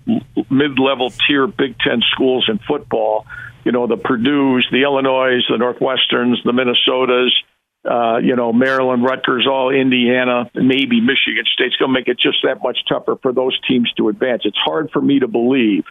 mid 0.50 0.80
level 0.80 1.12
tier 1.28 1.48
Big 1.48 1.78
Ten 1.80 2.02
schools 2.12 2.48
in 2.48 2.60
football. 2.60 3.26
You 3.64 3.72
know, 3.72 3.88
the 3.88 3.98
Purdue's, 3.98 4.68
the 4.72 4.84
Illinois, 4.84 5.40
the 5.50 5.58
Northwesterns, 5.58 6.44
the 6.44 6.52
Minnesotas. 6.52 7.30
Uh, 7.86 8.18
you 8.20 8.36
know, 8.38 8.54
Maryland, 8.54 9.04
Rutgers, 9.04 9.46
all 9.46 9.70
Indiana, 9.70 10.50
maybe 10.56 11.02
Michigan 11.02 11.44
State's 11.54 11.76
going 11.76 11.90
to 11.90 11.94
make 11.94 12.08
it 12.08 12.18
just 12.18 12.38
that 12.44 12.64
much 12.64 12.78
tougher 12.88 13.18
for 13.22 13.34
those 13.34 13.60
teams 13.68 13.92
to 13.98 14.08
advance. 14.08 14.44
It's 14.46 14.58
hard 14.58 14.90
for 14.92 15.02
me 15.02 15.20
to 15.20 15.28
believe 15.28 15.84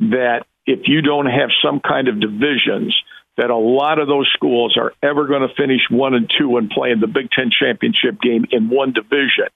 that 0.00 0.46
if 0.64 0.88
you 0.88 1.02
don't 1.02 1.26
have 1.26 1.50
some 1.62 1.80
kind 1.80 2.08
of 2.08 2.18
divisions, 2.18 2.96
that 3.36 3.50
a 3.50 3.56
lot 3.56 3.98
of 3.98 4.08
those 4.08 4.30
schools 4.32 4.76
are 4.78 4.92
ever 5.02 5.26
going 5.26 5.46
to 5.46 5.54
finish 5.54 5.82
one 5.90 6.14
and 6.14 6.32
two 6.38 6.56
and 6.56 6.70
play 6.70 6.92
in 6.92 7.00
the 7.00 7.06
Big 7.06 7.30
Ten 7.30 7.50
championship 7.50 8.20
game 8.22 8.46
in 8.50 8.70
one 8.70 8.92
division. 8.92 9.48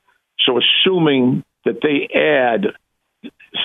So, 0.46 0.58
assuming 0.58 1.44
that 1.64 1.80
they 1.82 2.08
add 2.14 2.74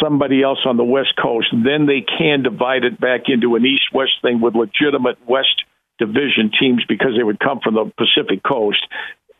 somebody 0.01 0.41
else 0.41 0.59
on 0.65 0.77
the 0.77 0.83
West 0.83 1.13
Coast, 1.21 1.47
then 1.51 1.85
they 1.85 2.01
can 2.01 2.43
divide 2.43 2.83
it 2.83 2.99
back 2.99 3.23
into 3.27 3.55
an 3.55 3.65
East 3.65 3.93
West 3.93 4.13
thing 4.21 4.41
with 4.41 4.55
legitimate 4.55 5.17
West 5.27 5.63
Division 5.99 6.51
teams 6.59 6.83
because 6.87 7.11
they 7.17 7.23
would 7.23 7.39
come 7.39 7.59
from 7.63 7.75
the 7.75 7.91
Pacific 7.97 8.43
Coast. 8.43 8.85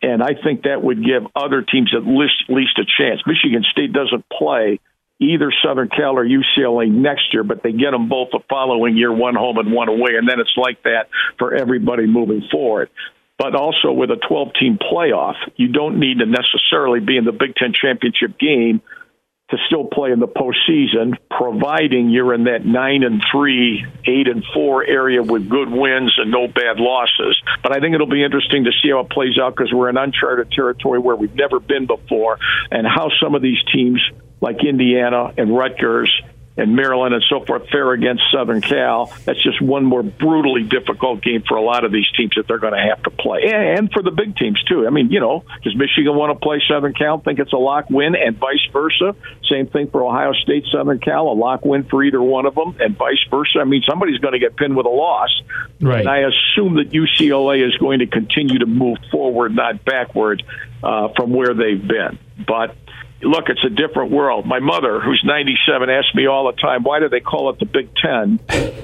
And 0.02 0.22
I 0.22 0.36
think 0.42 0.64
that 0.64 0.84
would 0.84 1.04
give 1.04 1.24
other 1.36 1.62
teams 1.62 1.94
at 1.96 2.06
least, 2.06 2.44
least 2.50 2.78
a 2.78 2.86
chance. 2.86 3.22
Michigan 3.26 3.64
State 3.72 3.94
doesn't 3.94 4.26
play 4.30 4.80
either 5.20 5.52
Southern 5.64 5.90
Cal 5.90 6.18
or 6.18 6.26
UCLA 6.26 6.92
next 6.92 7.34
year, 7.34 7.44
but 7.44 7.64
they 7.64 7.72
get 7.72 7.92
them 7.92 8.10
both 8.10 8.30
the 8.32 8.40
following 8.50 8.98
year, 8.98 9.12
one 9.12 9.36
home 9.36 9.58
and 9.58 9.72
one 9.72 9.88
away, 9.88 10.16
and 10.18 10.28
then 10.28 10.40
it's 10.40 10.56
like 10.58 10.84
that 10.84 11.08
for 11.40 11.56
everybody 11.56 12.06
moving 12.06 12.44
forward. 12.52 12.90
But 13.38 13.56
also 13.56 13.92
with 13.92 14.12
a 14.12 14.18
12 14.28 14.50
team 14.60 14.78
playoff, 14.78 15.36
you 15.56 15.70
don't 15.70 16.00
need 16.00 16.20
to 16.20 16.26
necessarily 16.26 17.00
be 17.00 17.18
in 17.18 17.26
the 17.26 17.32
Big 17.32 17.56
Ten 17.56 17.74
championship 17.74 18.38
game 18.40 18.82
to 19.50 19.58
still 19.68 19.86
play 19.86 20.12
in 20.12 20.20
the 20.20 20.28
postseason, 20.28 21.16
providing 21.30 22.10
you're 22.10 22.34
in 22.34 22.46
that 22.46 22.66
nine 22.66 23.04
and 23.04 23.22
three, 23.32 23.86
eight 24.06 24.28
and 24.28 24.44
four 24.54 24.86
area 24.86 25.22
with 25.22 25.48
good 25.48 25.70
wins 25.70 26.14
and 26.18 26.32
no 26.32 26.48
bad 26.48 26.78
losses. 26.80 27.40
But 27.62 27.76
I 27.76 27.80
think 27.80 27.94
it'll 27.94 28.08
be 28.08 28.24
interesting 28.24 28.64
to 28.64 28.72
see 28.82 28.90
how 28.90 29.02
it 29.02 29.10
plays 29.10 29.38
out 29.40 29.56
because 29.56 29.72
we're 29.72 29.90
in 29.90 29.98
uncharted 29.98 30.52
territory 30.52 31.00
where 31.00 31.16
we've 31.16 31.36
never 31.36 31.60
been 31.60 31.86
before, 31.86 32.40
and 32.72 32.88
how 32.88 33.10
some 33.22 33.36
of 33.36 33.42
these 33.42 33.60
teams 33.72 34.02
like 34.42 34.64
Indiana 34.64 35.34
and 35.38 35.56
Rutgers 35.56 36.12
and 36.56 36.76
Maryland 36.76 37.14
and 37.14 37.24
so 37.30 37.44
forth 37.46 37.68
fare 37.70 37.92
against 37.94 38.24
Southern 38.32 38.62
Cal. 38.62 39.12
That's 39.26 39.42
just 39.42 39.62
one 39.62 39.86
more 39.86 40.04
brutally 40.04 40.64
difficult 40.64 41.24
game 41.24 41.44
for 41.48 41.58
a 41.58 41.62
lot 41.62 41.84
of 41.84 41.92
these 41.92 42.10
teams 42.16 42.34
that 42.36 42.48
they're 42.48 42.60
going 42.60 42.74
to 42.74 42.80
have 42.80 43.02
to 43.04 43.10
play, 43.10 43.42
and 43.52 43.92
for 43.92 44.02
the 44.02 44.12
big 44.12 44.36
teams 44.38 44.62
too. 44.64 44.86
I 44.86 44.90
mean, 44.90 45.10
you 45.12 45.20
know, 45.20 45.44
does 45.64 45.76
Michigan 45.76 46.16
want 46.16 46.38
to 46.38 46.44
play 46.44 46.62
Southern 46.68 46.94
Cal? 46.94 47.20
Think 47.20 47.40
it's 47.40 47.54
a 47.54 47.58
lock 47.58 47.90
win, 47.90 48.16
and 48.16 48.38
vice 48.38 48.66
versa. 48.72 49.16
Same 49.50 49.68
thing 49.68 49.90
for 49.90 50.06
Ohio 50.06 50.34
State, 50.34 50.66
Southern 50.72 51.00
Cal, 51.00 51.28
a 51.28 51.34
lock 51.34 51.66
win 51.66 51.84
for 51.84 52.04
either 52.04 52.22
one 52.22 52.46
of 52.46 52.56
them, 52.56 52.76
and 52.80 52.98
vice 52.98 53.24
versa. 53.30 53.60
I 53.60 53.66
mean, 53.66 53.84
somebody's 53.88 54.20
going 54.20 54.34
to 54.34 54.40
get 54.40 54.56
pinned 54.56 54.76
with 54.76 54.86
a 54.86 54.90
loss, 54.90 55.30
right? 55.82 56.02
And 56.02 56.10
I 56.10 56.20
assume 56.20 56.76
that 56.76 56.92
UCLA 56.92 57.66
is 57.66 57.76
going 57.78 58.00
to 58.00 58.08
continue 58.08 58.60
to 58.60 58.66
move 58.66 58.98
forward, 59.12 59.56
not 59.56 59.84
backward, 59.86 60.44
uh, 60.84 61.10
from 61.16 61.32
where 61.32 61.54
they've 61.54 61.86
been, 61.86 62.20
but 62.46 62.76
look, 63.24 63.50
it's 63.50 63.64
a 63.64 63.70
different 63.70 64.12
world. 64.12 64.46
My 64.46 64.60
mother, 64.60 65.00
who's 65.00 65.22
97, 65.26 65.90
asks 65.90 66.14
me 66.16 66.28
all 66.28 66.46
the 66.52 66.60
time, 66.60 66.84
why 66.84 67.00
do 67.00 67.10
they 67.10 67.20
call 67.20 67.50
it 67.50 67.60
the 67.60 67.66
Big 67.66 67.90
Ten 67.96 68.40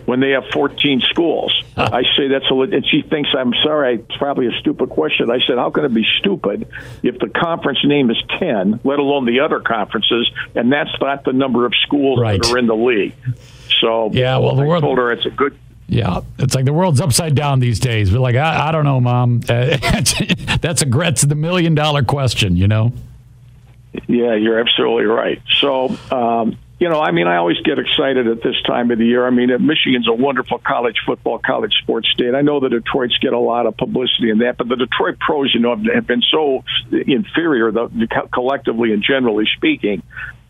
when 0.06 0.20
they 0.20 0.32
have 0.32 0.46
14 0.54 1.02
schools? 1.10 1.64
I 1.78 2.04
say 2.18 2.28
that's 2.28 2.50
a, 2.52 2.56
and 2.56 2.86
she 2.86 3.02
thinks 3.02 3.30
I'm 3.38 3.54
sorry. 3.64 3.96
It's 3.96 4.18
probably 4.18 4.48
a 4.48 4.60
stupid 4.60 4.90
question. 4.90 5.30
I 5.32 5.40
said, 5.46 5.58
how 5.58 5.70
can 5.70 5.86
it 5.86 5.94
be 5.94 6.06
stupid 6.20 6.68
if 7.04 7.20
the 7.20 7.30
conference 7.30 7.80
name 7.86 8.10
is 8.10 8.22
10, 8.40 8.82
let 8.84 9.00
alone 9.00 9.26
the 9.26 9.42
other 9.42 9.60
conferences, 9.60 10.30
and 10.56 10.72
that's 10.72 10.92
not 11.00 11.24
the 11.24 11.34
number 11.34 11.66
of 11.66 11.74
schools 11.86 12.20
right. 12.20 12.42
that 12.42 12.52
are 12.52 12.58
in 12.58 12.68
the 12.68 12.76
league. 12.76 13.14
So 13.80 14.10
yeah, 14.12 14.38
well, 14.38 14.56
the 14.56 14.64
world 14.64 14.84
I 14.84 14.88
told 14.88 14.98
her 14.98 15.12
it's 15.12 15.26
a 15.26 15.30
good 15.30 15.58
yeah, 15.88 16.22
it's 16.38 16.54
like 16.54 16.66
the 16.66 16.74
world's 16.74 17.02
upside 17.02 17.34
down 17.34 17.60
these 17.60 17.80
days. 17.80 18.14
We're 18.14 18.20
like, 18.20 18.36
I, 18.36 18.68
I 18.68 18.72
don't 18.72 18.84
know, 18.86 19.02
mom. 19.02 19.40
that's 19.40 20.22
a 20.22 20.88
that's 20.92 21.24
the 21.24 21.36
million 21.36 21.74
dollar 21.74 22.04
question, 22.04 22.56
you 22.56 22.68
know. 22.68 22.94
Yeah, 24.08 24.36
you're 24.36 24.60
absolutely 24.60 25.06
right. 25.06 25.42
So, 25.60 25.96
um, 26.12 26.58
you 26.80 26.88
know, 26.88 27.02
I 27.02 27.12
mean, 27.12 27.28
I 27.28 27.38
always 27.38 27.58
get 27.64 27.78
excited 27.78 28.28
at 28.28 28.42
this 28.42 28.56
time 28.66 28.90
of 28.92 29.00
the 29.00 29.06
year. 29.06 29.28
I 29.28 29.32
mean, 29.32 29.50
Michigan's 29.66 30.08
a 30.08 30.14
wonderful 30.14 30.60
college 30.60 30.96
football, 31.06 31.38
college 31.38 31.74
sports 31.82 32.10
state. 32.10 32.34
I 32.34 32.42
know 32.42 32.60
the 32.62 32.70
Detroit's 32.70 33.18
get 33.18 33.34
a 33.34 33.40
lot 33.40 33.66
of 33.66 33.76
publicity 33.76 34.30
in 34.30 34.40
that, 34.40 34.58
but 34.58 34.70
the 34.70 34.78
Detroit 34.78 35.20
pros, 35.20 35.54
you 35.54 35.60
know, 35.60 35.76
have 35.94 36.08
been 36.08 36.22
so 36.22 36.64
inferior, 36.92 37.72
collectively 38.32 38.94
and 38.94 39.04
generally 39.04 39.46
speaking, 39.58 40.04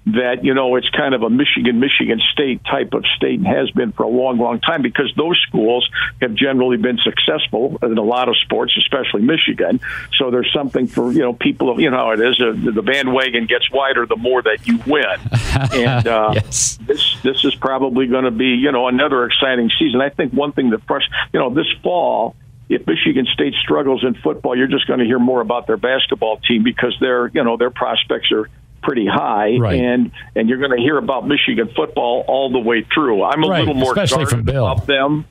that 0.05 0.43
you 0.43 0.53
know 0.53 0.75
it's 0.75 0.89
kind 0.89 1.13
of 1.13 1.23
a 1.23 1.29
Michigan 1.29 1.79
Michigan 1.79 2.19
State 2.31 2.63
type 2.65 2.93
of 2.93 3.05
state 3.15 3.39
and 3.39 3.47
has 3.47 3.69
been 3.71 3.91
for 3.91 4.03
a 4.03 4.07
long 4.07 4.37
long 4.37 4.59
time 4.59 4.81
because 4.81 5.11
those 5.15 5.39
schools 5.47 5.87
have 6.21 6.33
generally 6.33 6.77
been 6.77 6.97
successful 6.97 7.77
in 7.83 7.97
a 7.97 8.03
lot 8.03 8.29
of 8.29 8.37
sports 8.37 8.75
especially 8.77 9.21
Michigan. 9.21 9.79
So 10.17 10.31
there's 10.31 10.51
something 10.53 10.87
for 10.87 11.11
you 11.11 11.19
know 11.19 11.33
people 11.33 11.79
you 11.79 11.91
know 11.91 11.97
how 11.97 12.11
it 12.11 12.21
is 12.21 12.41
uh, 12.41 12.53
the 12.55 12.81
bandwagon 12.81 13.45
gets 13.45 13.69
wider 13.71 14.05
the 14.05 14.15
more 14.15 14.41
that 14.41 14.67
you 14.67 14.79
win. 14.85 15.03
And 15.73 16.07
uh, 16.07 16.31
yes. 16.33 16.77
this 16.85 17.17
this 17.21 17.43
is 17.43 17.55
probably 17.55 18.07
going 18.07 18.23
to 18.23 18.31
be 18.31 18.55
you 18.55 18.71
know 18.71 18.87
another 18.87 19.25
exciting 19.25 19.69
season. 19.77 20.01
I 20.01 20.09
think 20.09 20.31
one 20.33 20.53
thing 20.53 20.69
that 20.69 20.83
fresh 20.83 21.03
you 21.33 21.39
know 21.39 21.53
this 21.53 21.67
fall 21.83 22.35
if 22.69 22.85
Michigan 22.85 23.25
State 23.33 23.55
struggles 23.63 24.03
in 24.03 24.13
football, 24.13 24.55
you're 24.55 24.67
just 24.67 24.85
going 24.85 24.99
to 24.99 25.05
hear 25.05 25.17
more 25.17 25.41
about 25.41 25.65
their 25.65 25.77
basketball 25.77 26.37
team 26.37 26.63
because 26.63 26.95
their 27.01 27.27
you 27.27 27.43
know 27.43 27.57
their 27.57 27.71
prospects 27.71 28.31
are 28.31 28.47
pretty 28.81 29.05
high, 29.05 29.57
right. 29.57 29.79
and 29.79 30.11
and 30.35 30.49
you're 30.49 30.59
going 30.59 30.75
to 30.75 30.81
hear 30.81 30.97
about 30.97 31.27
Michigan 31.27 31.69
football 31.75 32.23
all 32.27 32.51
the 32.51 32.59
way 32.59 32.85
through. 32.93 33.23
I'm 33.23 33.43
a 33.43 33.47
right. 33.47 33.59
little 33.59 33.73
more 33.75 33.91
Especially 33.91 34.25
from 34.25 34.43
Bill. 34.43 34.67
about 34.67 34.87
them 34.87 35.25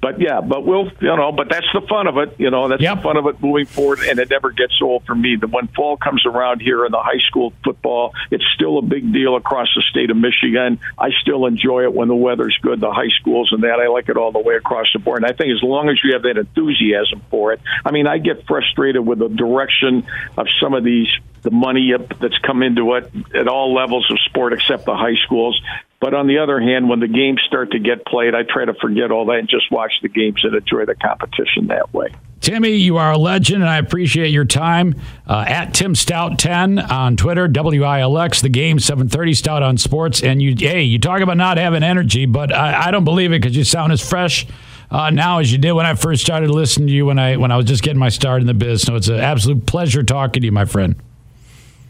but 0.00 0.20
yeah, 0.20 0.40
but 0.40 0.64
we'll, 0.64 0.86
you 1.00 1.16
know, 1.16 1.32
but 1.32 1.48
that's 1.48 1.66
the 1.72 1.80
fun 1.82 2.06
of 2.06 2.16
it. 2.18 2.36
You 2.38 2.50
know, 2.50 2.68
that's 2.68 2.82
yep. 2.82 2.96
the 2.96 3.02
fun 3.02 3.16
of 3.16 3.26
it 3.26 3.40
moving 3.40 3.66
forward, 3.66 4.00
and 4.00 4.18
it 4.18 4.30
never 4.30 4.50
gets 4.50 4.74
old 4.82 5.04
for 5.04 5.14
me. 5.14 5.36
That 5.36 5.50
when 5.50 5.68
fall 5.68 5.96
comes 5.96 6.24
around 6.26 6.60
here 6.60 6.84
in 6.84 6.92
the 6.92 7.02
high 7.02 7.20
school 7.28 7.52
football, 7.64 8.12
it's 8.30 8.44
still 8.54 8.78
a 8.78 8.82
big 8.82 9.12
deal 9.12 9.36
across 9.36 9.68
the 9.74 9.82
state 9.90 10.10
of 10.10 10.16
Michigan. 10.16 10.80
I 10.98 11.10
still 11.20 11.46
enjoy 11.46 11.84
it 11.84 11.92
when 11.92 12.08
the 12.08 12.16
weather's 12.16 12.56
good, 12.62 12.80
the 12.80 12.92
high 12.92 13.10
schools 13.20 13.52
and 13.52 13.62
that. 13.64 13.80
I 13.80 13.88
like 13.88 14.08
it 14.08 14.16
all 14.16 14.32
the 14.32 14.40
way 14.40 14.54
across 14.54 14.86
the 14.92 14.98
board. 14.98 15.22
And 15.22 15.26
I 15.26 15.34
think 15.34 15.50
as 15.52 15.62
long 15.62 15.88
as 15.88 15.98
you 16.02 16.14
have 16.14 16.22
that 16.22 16.36
enthusiasm 16.36 17.22
for 17.30 17.52
it, 17.52 17.60
I 17.84 17.90
mean, 17.90 18.06
I 18.06 18.18
get 18.18 18.46
frustrated 18.46 19.06
with 19.06 19.18
the 19.18 19.28
direction 19.28 20.06
of 20.36 20.46
some 20.60 20.74
of 20.74 20.84
these 20.84 21.08
the 21.42 21.50
money 21.50 21.92
that's 22.20 22.38
come 22.38 22.62
into 22.62 22.94
it 22.94 23.10
at 23.34 23.48
all 23.48 23.74
levels 23.74 24.10
of 24.10 24.18
sport 24.26 24.52
except 24.52 24.84
the 24.84 24.94
high 24.94 25.16
schools. 25.24 25.60
But 26.00 26.14
on 26.14 26.26
the 26.26 26.38
other 26.38 26.58
hand, 26.58 26.88
when 26.88 27.00
the 27.00 27.08
games 27.08 27.42
start 27.46 27.72
to 27.72 27.78
get 27.78 28.06
played, 28.06 28.34
I 28.34 28.42
try 28.42 28.64
to 28.64 28.72
forget 28.74 29.10
all 29.10 29.26
that 29.26 29.38
and 29.38 29.48
just 29.48 29.70
watch 29.70 29.92
the 30.00 30.08
games 30.08 30.40
and 30.44 30.54
enjoy 30.54 30.86
the 30.86 30.94
competition 30.94 31.66
that 31.68 31.92
way. 31.92 32.14
Timmy, 32.40 32.70
you 32.70 32.96
are 32.96 33.12
a 33.12 33.18
legend, 33.18 33.62
and 33.62 33.70
I 33.70 33.76
appreciate 33.76 34.30
your 34.30 34.46
time. 34.46 34.94
Uh, 35.26 35.44
at 35.46 35.74
Tim 35.74 35.94
Staudt 35.94 36.38
10 36.38 36.78
on 36.78 37.18
Twitter, 37.18 37.46
WILX, 37.46 38.40
the 38.40 38.48
game 38.48 38.78
730 38.78 39.32
Staudt 39.34 39.62
on 39.62 39.76
Sports. 39.76 40.22
And 40.22 40.40
you, 40.40 40.54
hey, 40.56 40.82
you 40.82 40.98
talk 40.98 41.20
about 41.20 41.36
not 41.36 41.58
having 41.58 41.82
energy, 41.82 42.24
but 42.24 42.50
I, 42.50 42.86
I 42.86 42.90
don't 42.90 43.04
believe 43.04 43.32
it 43.32 43.42
because 43.42 43.54
you 43.54 43.64
sound 43.64 43.92
as 43.92 44.00
fresh 44.00 44.46
uh, 44.90 45.10
now 45.10 45.38
as 45.38 45.52
you 45.52 45.58
did 45.58 45.72
when 45.72 45.84
I 45.84 45.94
first 45.94 46.22
started 46.22 46.50
listening 46.50 46.88
to 46.88 46.94
you 46.94 47.06
when 47.06 47.18
I 47.18 47.36
when 47.36 47.52
I 47.52 47.56
was 47.56 47.66
just 47.66 47.82
getting 47.82 47.98
my 47.98 48.08
start 48.08 48.40
in 48.40 48.46
the 48.46 48.54
biz. 48.54 48.82
So 48.82 48.96
it's 48.96 49.08
an 49.08 49.20
absolute 49.20 49.66
pleasure 49.66 50.02
talking 50.02 50.40
to 50.40 50.46
you, 50.46 50.52
my 50.52 50.64
friend. 50.64 50.96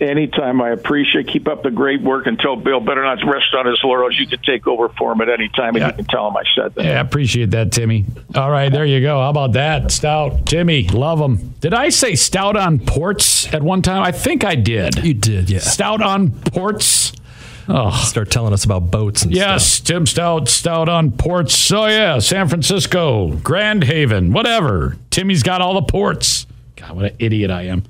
Anytime, 0.01 0.63
I 0.63 0.71
appreciate. 0.71 1.29
Keep 1.29 1.47
up 1.47 1.63
the 1.63 1.71
great 1.71 2.01
work. 2.01 2.27
And 2.27 2.39
tell 2.39 2.57
Bill 2.57 2.81
better 2.81 3.03
not 3.03 3.19
rest 3.27 3.55
on 3.55 3.67
his 3.67 3.79
laurels. 3.85 4.17
You 4.19 4.27
can 4.27 4.41
take 4.43 4.67
over 4.67 4.89
for 4.91 5.13
him 5.13 5.21
at 5.21 5.29
any 5.29 5.49
time, 5.51 5.75
and 5.75 5.79
yeah. 5.79 5.89
you 5.89 5.93
can 5.93 6.05
tell 6.07 6.27
him 6.27 6.37
I 6.37 6.45
said 6.55 6.75
that. 6.75 6.85
Yeah, 6.85 6.99
I 6.99 7.01
appreciate 7.01 7.51
that, 7.51 7.71
Timmy. 7.71 8.07
All 8.35 8.51
right, 8.51 8.71
there 8.71 8.87
you 8.87 9.01
go. 9.03 9.21
How 9.21 9.29
about 9.29 9.53
that, 9.53 9.85
Staudt, 9.85 10.47
Timmy? 10.47 10.89
Love 10.89 11.21
him. 11.21 11.55
Did 11.61 11.75
I 11.75 11.91
say 11.91 12.13
Staudt 12.13 12.57
on 12.57 12.79
ports 12.79 13.53
at 13.53 13.63
one 13.63 13.83
time? 13.83 14.03
I 14.03 14.13
think 14.13 14.43
I 14.43 14.55
did. 14.55 15.05
You 15.05 15.13
did, 15.13 15.51
yeah. 15.51 15.59
Staudt 15.59 16.01
on 16.01 16.31
ports. 16.31 17.13
Oh. 17.69 17.91
Start 17.91 18.31
telling 18.31 18.53
us 18.53 18.65
about 18.65 18.91
boats 18.91 19.23
and 19.23 19.33
yes, 19.33 19.67
stuff. 19.67 19.87
Tim 19.87 20.05
Staudt, 20.07 20.49
Staudt 20.49 20.89
on 20.89 21.13
ports. 21.13 21.71
Oh, 21.71 21.87
yeah, 21.87 22.19
San 22.19 22.49
Francisco, 22.49 23.37
Grand 23.37 23.85
Haven, 23.85 24.33
whatever. 24.33 24.97
Timmy's 25.11 25.43
got 25.43 25.61
all 25.61 25.75
the 25.75 25.83
ports. 25.83 26.47
God, 26.77 26.97
what 26.97 27.05
an 27.05 27.17
idiot 27.19 27.51
I 27.51 27.65
am. 27.65 27.85